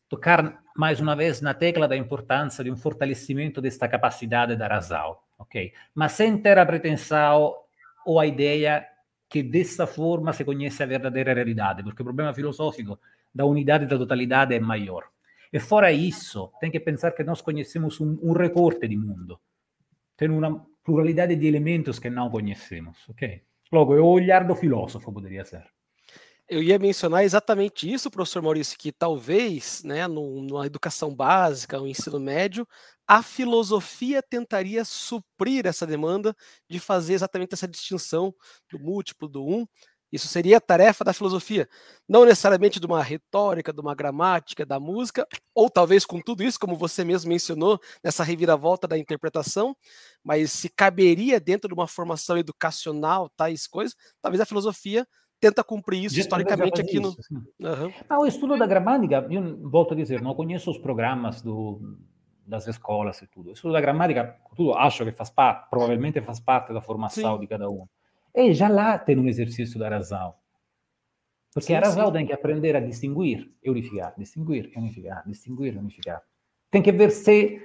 [0.08, 5.26] tocar mais uma vez na tecla da importância de um fortalecimento desta capacidade da Rasal,
[5.38, 5.72] ok?
[5.94, 7.54] Mas sem ter a pretensão
[8.06, 8.86] ou a ideia
[9.28, 12.98] que dessa forma se conhece a verdadeira realidade, porque o problema filosófico
[13.34, 15.04] da unidade e da totalidade é maior.
[15.54, 19.38] E fora isso, tem que pensar que nós conhecemos um, recorte de mundo.
[20.16, 23.40] Tem uma pluralidade de elementos que não conhecemos, ok?
[23.70, 25.64] Logo, é o olhar do filósofo, poderia ser.
[26.48, 32.18] Eu ia mencionar exatamente isso, professor Maurício, que talvez, né, numa educação básica, no ensino
[32.18, 32.66] médio,
[33.06, 36.34] a filosofia tentaria suprir essa demanda
[36.68, 38.34] de fazer exatamente essa distinção
[38.68, 39.64] do múltiplo, do um.
[40.14, 41.68] Isso seria a tarefa da filosofia,
[42.08, 46.56] não necessariamente de uma retórica, de uma gramática, da música, ou talvez com tudo isso,
[46.56, 49.76] como você mesmo mencionou, nessa reviravolta da interpretação,
[50.22, 55.04] mas se caberia dentro de uma formação educacional, tais coisas, talvez a filosofia
[55.40, 57.08] tenta cumprir isso historicamente aqui no.
[57.08, 57.92] Uhum.
[58.08, 61.98] Ah, o estudo da gramática, eu volto a dizer, não conheço os programas do,
[62.46, 63.50] das escolas e tudo.
[63.50, 67.40] Isso da gramática, tudo acho que faz parte, provavelmente faz parte da formação sim.
[67.40, 67.84] de cada um.
[68.34, 70.34] E já lá tem um exercício da razão.
[71.52, 72.12] Porque sim, a razão sim.
[72.14, 76.20] tem que aprender a distinguir unificar, distinguir unificar, distinguir unificar.
[76.70, 77.62] Tem que ver se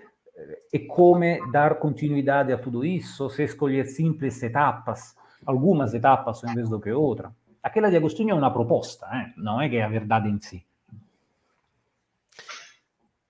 [0.71, 5.15] e como dar continuidade a tudo isso, se escolher simples etapas,
[5.45, 7.33] algumas etapas em vez do que outra.
[7.61, 9.33] Aquela de Agostinho é uma proposta, eh?
[9.35, 10.65] não é que é a verdade em si.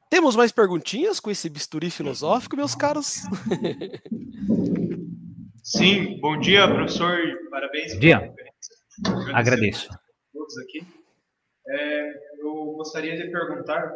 [0.09, 3.23] Temos mais perguntinhas com esse bisturi filosófico, meus caros?
[5.69, 7.15] Sim, bom dia, professor.
[7.51, 7.93] Parabéns.
[7.93, 8.33] Bom dia.
[9.35, 9.87] Agradeço.
[10.33, 10.81] Todos aqui.
[11.67, 13.93] É, eu gostaria de perguntar: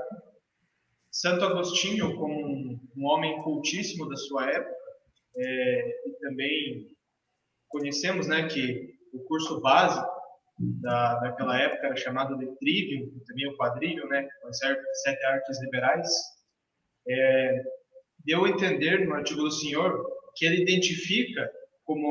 [1.10, 4.76] Santo Agostinho, como um, um homem cultíssimo da sua época,
[5.36, 6.96] é, e também
[7.70, 10.08] conhecemos né, que o curso básico
[10.60, 16.08] da, daquela época era chamado de trivium, também o quadrivium, né, que sete artes liberais,
[17.10, 17.64] é,
[18.24, 20.06] deu a entender no artigo do senhor
[20.36, 21.50] que ele identifica
[21.86, 22.08] como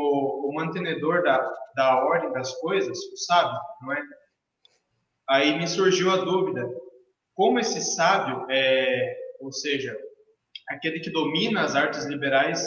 [0.49, 1.39] o mantenedor da,
[1.74, 4.03] da ordem das coisas, o sábio, não é?
[5.28, 6.69] Aí me surgiu a dúvida,
[7.35, 9.97] como esse sábio, é, ou seja,
[10.69, 12.62] aquele que domina as artes liberais,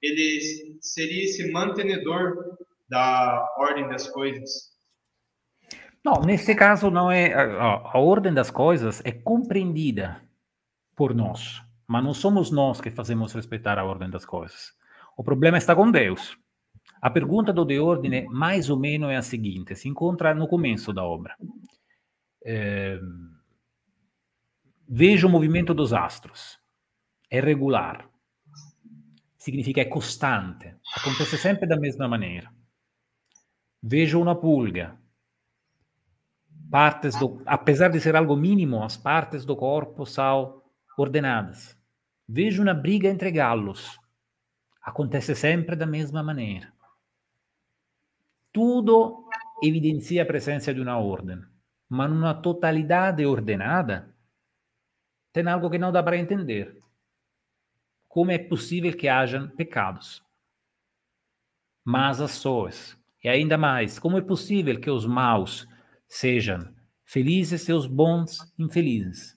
[0.00, 2.56] ele seria esse mantenedor
[2.88, 4.70] da ordem das coisas?
[6.04, 10.22] Não, nesse caso não é a, a, ordem das coisas é compreendida
[10.96, 14.72] por nós, mas não somos nós que fazemos respeitar a ordem das coisas.
[15.16, 16.36] O problema está com Deus.
[17.00, 20.92] A pergunta do de ordem, mais ou menos, é a seguinte: se encontra no começo
[20.92, 21.36] da obra.
[22.44, 22.98] É,
[24.88, 26.58] vejo o movimento dos astros.
[27.30, 28.08] É regular.
[29.38, 30.74] Significa é constante.
[30.96, 32.50] Acontece sempre da mesma maneira.
[33.82, 35.00] Vejo uma pulga
[36.70, 40.62] partes do, apesar de ser algo mínimo, as partes do corpo são
[40.96, 41.76] ordenadas.
[42.28, 43.98] Vejo uma briga entre galos.
[44.82, 46.72] Acontece sempre da mesma maneira.
[48.52, 49.28] Tudo
[49.62, 51.40] evidencia a presença de uma ordem.
[51.88, 54.14] mas numa totalidade ordenada,
[55.32, 56.80] tem algo que não dá para entender.
[58.08, 60.24] Como é possível que hajam pecados,
[61.84, 62.96] más ações?
[63.22, 65.66] E ainda mais, como é possível que os maus
[66.08, 66.72] sejam
[67.04, 69.36] felizes e os bons infelizes?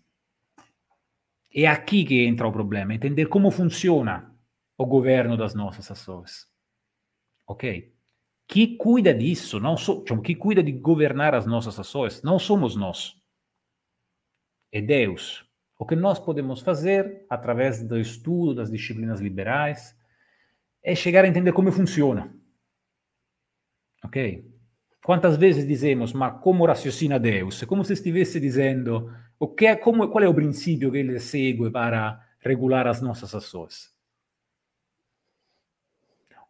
[1.54, 4.33] É aqui que entra o problema, entender como funciona
[4.84, 6.48] o governo das nossas ações.
[7.48, 7.94] Ok?
[8.48, 13.16] Que cuida disso, não so, que cuida de governar as nossas ações, não somos nós.
[14.72, 15.46] É Deus.
[15.80, 19.98] O que nós podemos fazer, através do estudo das disciplinas liberais,
[20.82, 22.34] é chegar a entender como funciona.
[24.04, 24.52] Ok?
[25.04, 27.64] Quantas vezes dizemos, ma como raciocina Deus?
[27.64, 31.20] É como se estivesse dizendo, o que é, como, qual é o princípio que ele
[31.20, 33.93] segue para regular as nossas ações?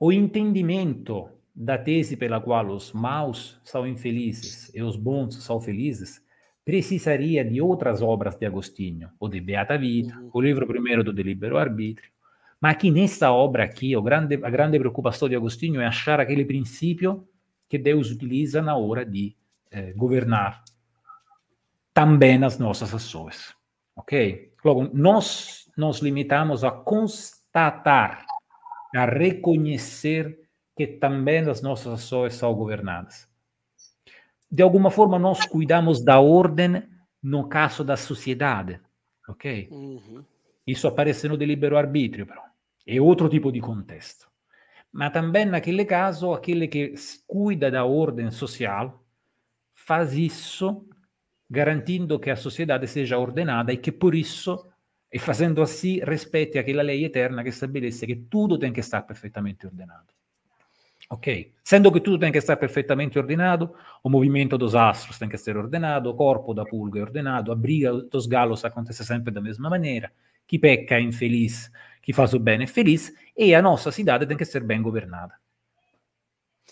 [0.05, 6.21] O entendimento da tese pela qual os maus são infelizes e os bons são felizes
[6.65, 10.29] precisaria de outras obras de Agostinho, ou de Beata Vita, uhum.
[10.33, 12.11] o livro primeiro do Delibero Arbítrio,
[12.59, 16.43] mas aqui nessa obra aqui, o grande, a grande preocupação de Agostinho é achar aquele
[16.43, 17.25] princípio
[17.69, 19.33] que Deus utiliza na hora de
[19.71, 20.65] eh, governar
[21.93, 23.55] também as nossas ações.
[23.95, 24.51] Ok?
[24.65, 28.25] Logo, nós nos limitamos a constatar,
[28.93, 30.39] a reconhecer
[30.75, 33.27] que também as nossas ações são governadas.
[34.51, 36.83] De alguma forma, nós cuidamos da ordem
[37.21, 38.79] no caso da sociedade,
[39.27, 39.67] ok?
[39.71, 40.23] Uhum.
[40.65, 42.41] Isso aparece no delibero arbítrio, però.
[42.85, 44.27] É outro tipo de contexto.
[44.91, 46.93] Mas também, naquele caso, aquele que
[47.25, 49.03] cuida da ordem social
[49.73, 50.87] faz isso
[51.49, 54.67] garantindo que a sociedade seja ordenada e que, por isso,
[55.13, 59.67] e fazendo assim, respeite aquela lei eterna que estabelece que tudo tem que estar perfeitamente
[59.67, 60.07] ordenado.
[61.07, 61.53] Ok?
[61.63, 65.55] Sendo que tudo tem que estar perfeitamente ordenado, o movimento dos astros tem que ser
[65.55, 69.69] ordenado, o corpo da pulga é ordenado, a briga dos galos acontece sempre da mesma
[69.69, 70.11] maneira,
[70.47, 71.71] chi pecca è infeliz,
[72.01, 75.39] chi fa o bene è feliz, e a nossa cidade tem que ser bem governada.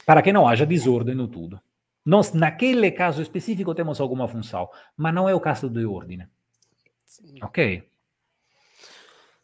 [0.03, 1.61] Para que não haja desordem no tudo.
[2.03, 6.25] Nós, naquele caso específico, temos alguma função, mas não é o caso de ordem.
[7.43, 7.90] Ok?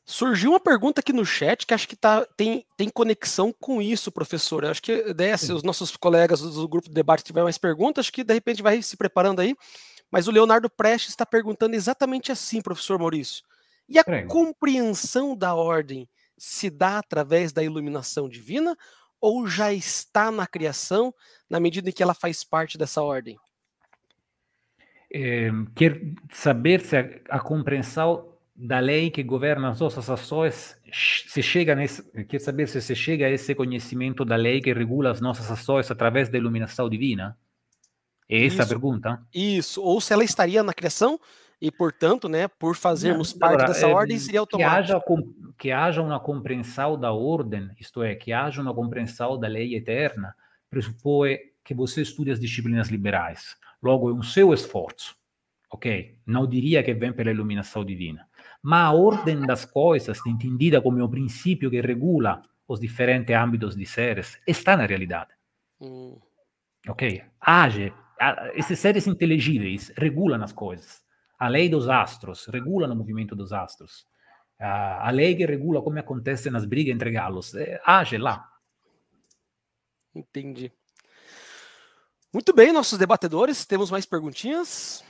[0.09, 4.09] Surgiu uma pergunta aqui no chat que acho que tá, tem, tem conexão com isso,
[4.09, 4.63] professor.
[4.63, 8.05] Eu acho que né, se os nossos colegas do grupo de debate tiverem mais perguntas,
[8.05, 9.53] acho que de repente vai se preparando aí.
[10.09, 13.43] Mas o Leonardo Prestes está perguntando exatamente assim, professor Maurício.
[13.89, 14.29] E a Prego.
[14.29, 16.07] compreensão da ordem
[16.37, 18.77] se dá através da iluminação divina
[19.19, 21.13] ou já está na criação
[21.49, 23.37] na medida em que ela faz parte dessa ordem?
[25.13, 25.99] É, quer
[26.31, 32.01] saber se a, a compreensão da lei que governa as nossas ações, se chega nesse,
[32.25, 35.91] quer saber se se chega a esse conhecimento da lei que regula as nossas ações
[35.91, 37.37] através da iluminação divina?
[38.27, 38.61] É essa Isso.
[38.63, 39.21] a pergunta?
[39.31, 41.19] Isso, ou se ela estaria na criação
[41.61, 45.03] e, portanto, né, por fazermos Não, parte agora, dessa é, ordem, seria automático.
[45.05, 49.47] Que haja, que haja uma compreensão da ordem, isto é, que haja uma compreensão da
[49.47, 50.35] lei eterna,
[50.69, 53.55] pressupõe que você estude as disciplinas liberais.
[53.81, 55.15] Logo, é um seu esforço,
[55.71, 56.17] ok?
[56.25, 58.26] Não diria que vem pela iluminação divina
[58.67, 63.85] ma a ordem das coisas, entendida como o princípio que regula os diferentes âmbitos de
[63.85, 65.31] seres, está na realidade.
[65.79, 66.17] Mm.
[66.89, 67.23] Ok?
[67.39, 67.93] Age.
[68.55, 71.01] Esses seres inteligíveis regulam as coisas.
[71.39, 74.05] A lei dos astros regula o movimento dos astros.
[74.59, 78.49] A, a lei que regula como acontecem as brigas entre galos é, age lá.
[80.13, 80.73] Entendi.
[82.33, 85.05] Muito bem, nossos debatedores, temos mais perguntinhas?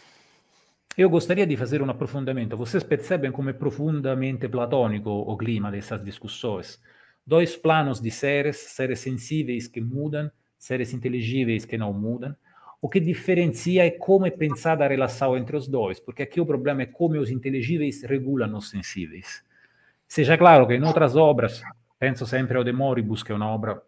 [0.97, 2.57] Eu gostaria di fare un approfondimento.
[2.57, 6.81] Vocês percebem como é profundamente platônico o clima dessas discussões.
[7.23, 12.35] Dois planos de seres, seres sensíveis que mudam, seres inteligíveis que não mudam.
[12.81, 16.47] O que diferencia é como é pensada a relação entre os dois, porque aqui o
[16.47, 19.45] problema é como os inteligíveis regulam os sensíveis.
[20.07, 21.61] Seja claro que em outras obras,
[21.99, 23.79] penso sempre ao De Moribus, que é uma obra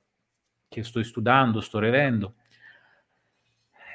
[0.70, 2.32] que estou estudando, estou revendo,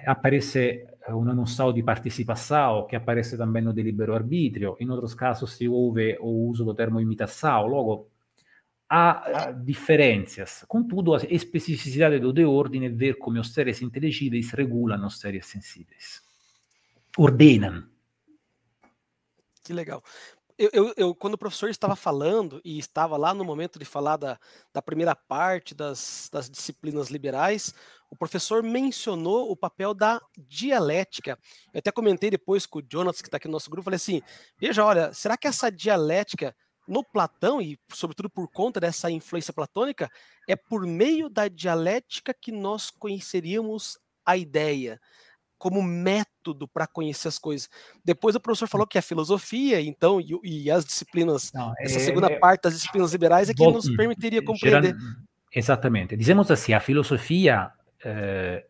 [0.07, 5.69] aparece una noção de participação que aparece também no delibero arbítrio, em outros casos se
[5.69, 8.11] ouve o uso do termo imitação, logo
[8.89, 10.65] há diferenças.
[10.69, 15.47] Contudo, a especificidade do de ordem é ver como os seres inteligíveis regulam os seres
[15.47, 16.23] sensíveis.
[17.17, 17.85] Ordenam.
[19.63, 20.03] Que legal
[20.57, 24.17] eu, eu, eu, quando o professor estava falando e estava lá no momento de falar
[24.17, 24.39] da,
[24.73, 27.75] da primeira parte das, das disciplinas liberais,
[28.15, 31.37] o professor mencionou o papel da dialética.
[31.73, 34.23] Eu até comentei depois com o Jonas, que está aqui no nosso grupo, falei assim:
[34.59, 36.55] veja, olha, será que essa dialética
[36.87, 40.09] no Platão, e sobretudo por conta dessa influência platônica,
[40.49, 45.01] é por meio da dialética que nós conheceríamos a ideia?
[45.57, 47.71] como método para conhecer as coisas.
[48.05, 52.01] Depois o professor falou que a filosofia, então, e, e as disciplinas, Não, essa é,
[52.01, 54.95] segunda é, parte das disciplinas liberais é que nos permitiria compreender.
[55.51, 56.19] Exatamente.
[56.19, 57.73] Dizemos assim, a filosofia
[58.05, 58.67] eh,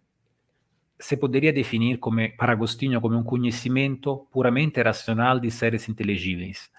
[0.99, 6.71] se poderia definir come, para Agostinho come un conhecimento puramente racional de seres inteligíveis,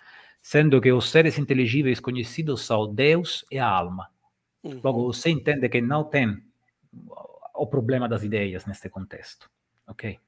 [0.41, 4.09] sendo que os seres inteligíveis conhecidos são Deus e a alma.
[4.63, 4.79] Uhum.
[4.83, 6.41] Logo, você entende que não tem
[7.53, 9.49] o problema das ideias neste contexto,
[9.87, 10.19] ok?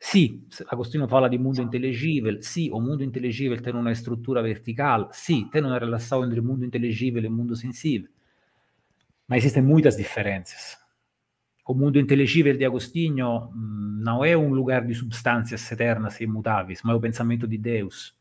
[0.00, 5.48] Sì, Agostino fala di mundo intelligibile, sì, o mundo intelligibile tem una struttura verticale, sì,
[5.50, 8.08] tem una relazione entre mundo intelligibile e mundo sensibile,
[9.26, 10.78] ma esistono muitas diferenças.
[11.68, 16.80] O mundo inteligível de Agostinho mm, não é um lugar de substâncias eternas e imutáveis,
[16.82, 18.16] mas é o pensamento de Deus.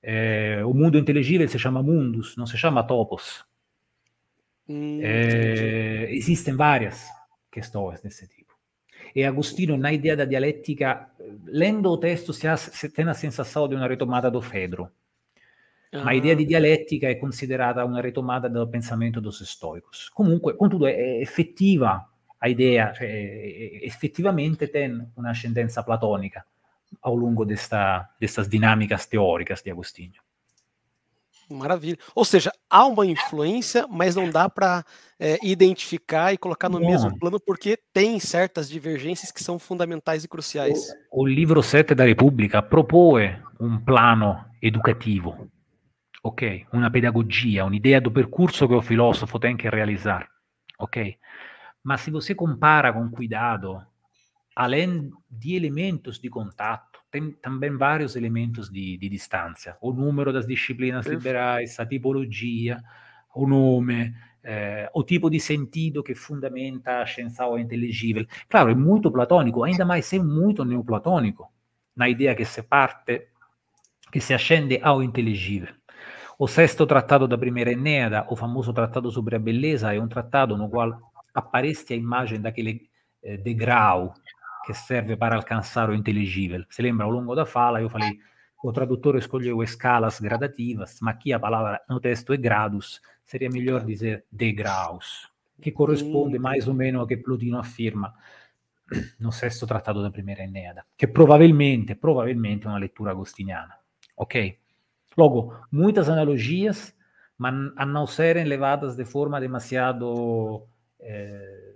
[0.00, 3.44] É, o mundo inteligível se chama mundus, não se chama topos.
[4.68, 7.08] Hum, é, existem várias
[7.50, 8.54] questões desse tipo.
[9.12, 11.10] E Agostinho, na ideia da dialética,
[11.46, 14.88] lendo o texto, se, ha, se tem a sensação de uma retomada do Fedro.
[15.92, 20.10] Ma l'idea di dialettica è considerata una ritomata del pensamento dos estoicos.
[20.10, 22.06] Comunque, contudo, è effettiva
[22.38, 23.08] a idea, cioè,
[23.82, 26.44] effettivamente tem un'ascendenza platonica
[27.00, 30.20] ao longo desta, dessas dinâmicas teóricas de Agostinho.
[31.48, 31.96] Maravilha.
[32.14, 34.84] Ou seja, há uma influência, mas não dá para
[35.18, 36.88] é, identificar e colocar no não.
[36.88, 40.90] mesmo plano, porque tem certas divergências que são fundamentais e cruciais.
[41.10, 45.48] O, o livro 7 da Repubblica propõe um plano educativo
[46.26, 46.66] ok?
[46.72, 50.28] Una pedagogia, un'idea do percorso che o filósofo tem que realizar,
[50.78, 51.18] ok?
[51.86, 53.80] Mas se você compara com cuidado,
[54.56, 59.76] além de elementos de contato, tem também vários elementos de, de distância.
[59.80, 62.82] O número das disciplinas liberais, a tipologia,
[63.32, 68.26] o nome, eh, o tipo de sentido que fundamenta a scienza inteligível.
[68.48, 71.48] Claro, é muito platônico, ainda mais é muito neoplatônico,
[71.94, 73.28] na ideia que se parte,
[74.10, 75.72] que se ascende ao inteligível.
[76.36, 80.56] O sexto tratado da primeira Eneada, o famoso tratado sobre a beleza, é um tratado
[80.56, 82.88] no qual aparece a imagem daquele
[83.22, 84.14] eh, degrau
[84.64, 86.64] que serve para alcançar o inteligível.
[86.70, 88.18] Se lembra, ao longo da fala, eu falei,
[88.62, 93.84] o tradutor escolheu escalas gradativas, mas aqui a palavra no texto é grados, seria melhor
[93.84, 95.30] dizer degraus,
[95.60, 98.14] que corresponde mais ou menos ao que Plotino afirma
[99.20, 103.78] no sexto trattato da primeira Eneada, che probabilmente, probabilmente è una lettura agostiniana.
[104.16, 104.58] Ok?
[105.16, 106.94] Logo, muitas analogias,
[107.38, 110.66] mas a não serem levadas de forma demasiado
[111.06, 111.74] é,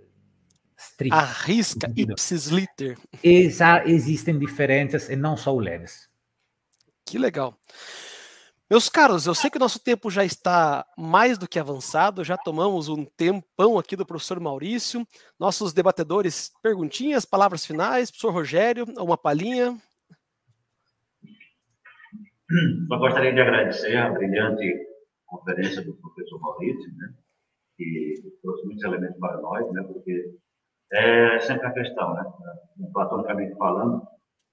[0.77, 1.15] estrita.
[1.15, 2.97] Arrisca, ipsis liter.
[3.23, 6.09] Exa existem diferenças e não são leves.
[7.05, 7.57] Que legal.
[8.69, 12.37] Meus caros, eu sei que o nosso tempo já está mais do que avançado, já
[12.37, 15.05] tomamos um tempão aqui do professor Maurício.
[15.37, 19.77] Nossos debatedores, perguntinhas, palavras finais, professor Rogério, uma palhinha.
[22.87, 24.87] Só gostaria de agradecer a brilhante
[25.25, 27.13] conferência do professor Maurício, né,
[27.77, 28.30] que
[28.81, 30.35] muitos elementos para nós, né, porque
[30.93, 32.23] é sempre a questão, né,
[32.91, 34.01] platonicamente falando,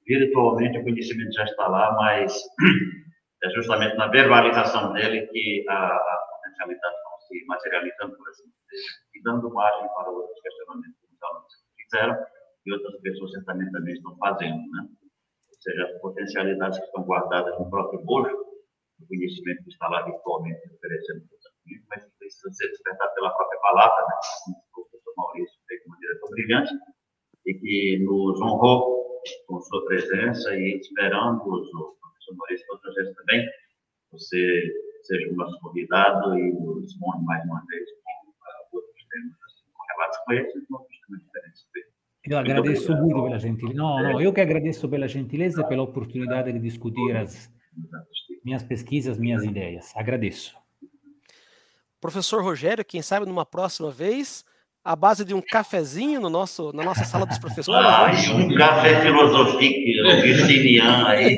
[0.06, 2.32] virtualmente o conhecimento já está lá, mas
[3.42, 8.82] é justamente na verbalização dele que a, potencialidade não se materializando, por assim dizer,
[9.14, 12.26] e dando margem para outros questionamentos que os alunos fizeram
[12.66, 14.88] e outras pessoas certamente também estão fazendo, né.
[15.48, 18.34] Ou seja, as potencialidades que estão guardadas no próprio bojo,
[19.00, 23.30] o conhecimento que está lá virtualmente oferecendo para os mas que precisa ser despertado pela
[23.30, 24.14] própria palavra, né?
[24.76, 26.74] o professor Maurício fez de maneira tão brilhante,
[27.46, 28.98] e que nos honrou
[29.46, 33.48] com sua presença e esperamos, o professor Maurício, outras vezes também,
[34.12, 34.62] você
[35.02, 37.84] seja o nosso convidado e nos monte mais uma vez
[38.70, 41.66] com outros temas assim, correlatos com esses e outros temas diferentes.
[42.26, 43.78] Io agradeço muito pela gentileza.
[43.78, 47.50] Não, não, eu que agradeço pela gentileza e pela oportunidade de discutir as
[48.44, 49.94] minhas pesquisas, minhas ideias.
[49.96, 50.54] Agradeço.
[52.00, 54.44] Professor Rogério, quem sabe numa próxima vez,
[54.84, 57.84] a base de um cafezinho no nosso, na nossa sala dos professores.
[57.84, 58.44] Ah, né?
[58.44, 59.60] um café filosófico,
[60.22, 61.36] virginiano aí.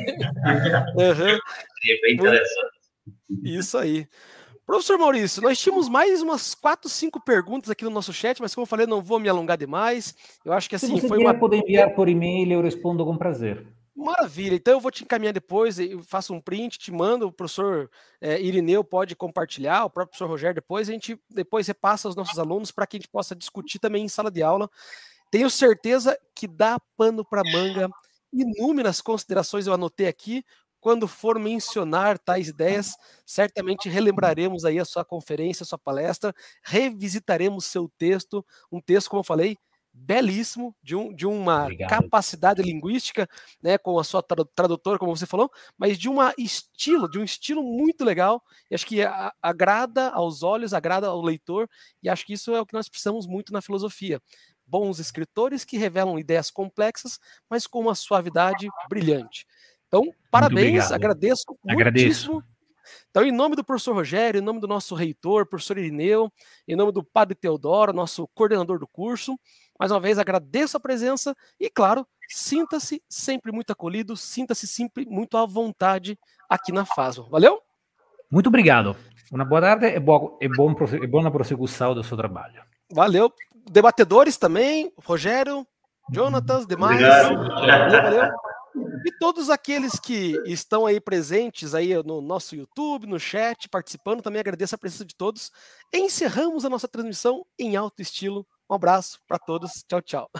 [0.95, 1.15] Uhum.
[1.15, 2.81] Seria bem interessante.
[3.43, 4.07] Isso aí.
[4.67, 8.63] Professor Maurício, nós tínhamos mais umas quatro, cinco perguntas aqui no nosso chat, mas como
[8.63, 10.15] eu falei, não vou me alongar demais.
[10.45, 11.35] Eu acho que assim Se você foi uma.
[11.35, 13.67] poder enviar por e-mail, eu respondo com prazer.
[13.95, 17.91] Maravilha, então eu vou te encaminhar depois, eu faço um print, te mando, o professor
[18.21, 22.39] é, Irineu pode compartilhar, o próprio professor Rogério depois, a gente depois repassa aos nossos
[22.39, 24.71] alunos para que a gente possa discutir também em sala de aula.
[25.31, 27.91] Tenho certeza que dá pano para manga,
[28.33, 30.45] inúmeras considerações eu anotei aqui,
[30.81, 32.97] quando for mencionar tais ideias,
[33.27, 36.35] certamente relembraremos aí a sua conferência, a sua palestra,
[36.65, 39.59] revisitaremos seu texto, um texto, como eu falei,
[39.93, 41.91] belíssimo, de, um, de uma Obrigado.
[41.91, 43.29] capacidade linguística,
[43.63, 47.63] né, com a sua tradutora, como você falou, mas de uma estilo, de um estilo
[47.63, 49.01] muito legal, e acho que
[49.43, 51.69] agrada aos olhos, agrada ao leitor,
[52.03, 54.21] e acho que isso é o que nós precisamos muito na filosofia.
[54.67, 57.19] Bons escritores que revelam ideias complexas,
[57.49, 59.47] mas com uma suavidade brilhante.
[59.89, 62.33] Então, parabéns, agradeço Agradeço.
[62.33, 62.45] muitíssimo
[63.11, 66.33] então, em nome do professor Rogério, em nome do nosso reitor, professor Irineu,
[66.67, 69.39] em nome do padre Teodoro, nosso coordenador do curso,
[69.81, 75.39] mais uma vez agradeço a presença e, claro, sinta-se sempre muito acolhido, sinta-se sempre muito
[75.39, 76.19] à vontade
[76.51, 77.27] aqui na FASO.
[77.31, 77.63] Valeu?
[78.31, 78.95] Muito obrigado.
[79.33, 82.63] Uma boa tarde e, boa, e, bom, e boa prossecução do seu trabalho.
[82.93, 83.33] Valeu.
[83.71, 85.67] Debatedores também, Rogério,
[86.13, 87.01] Jonatas, demais.
[87.01, 88.33] Valeu, valeu.
[89.07, 94.41] E todos aqueles que estão aí presentes aí no nosso YouTube, no chat, participando, também
[94.41, 95.51] agradeço a presença de todos.
[95.93, 98.47] Encerramos a nossa transmissão em alto estilo.
[98.71, 99.85] Um abraço para todos.
[99.89, 100.31] Tchau, tchau.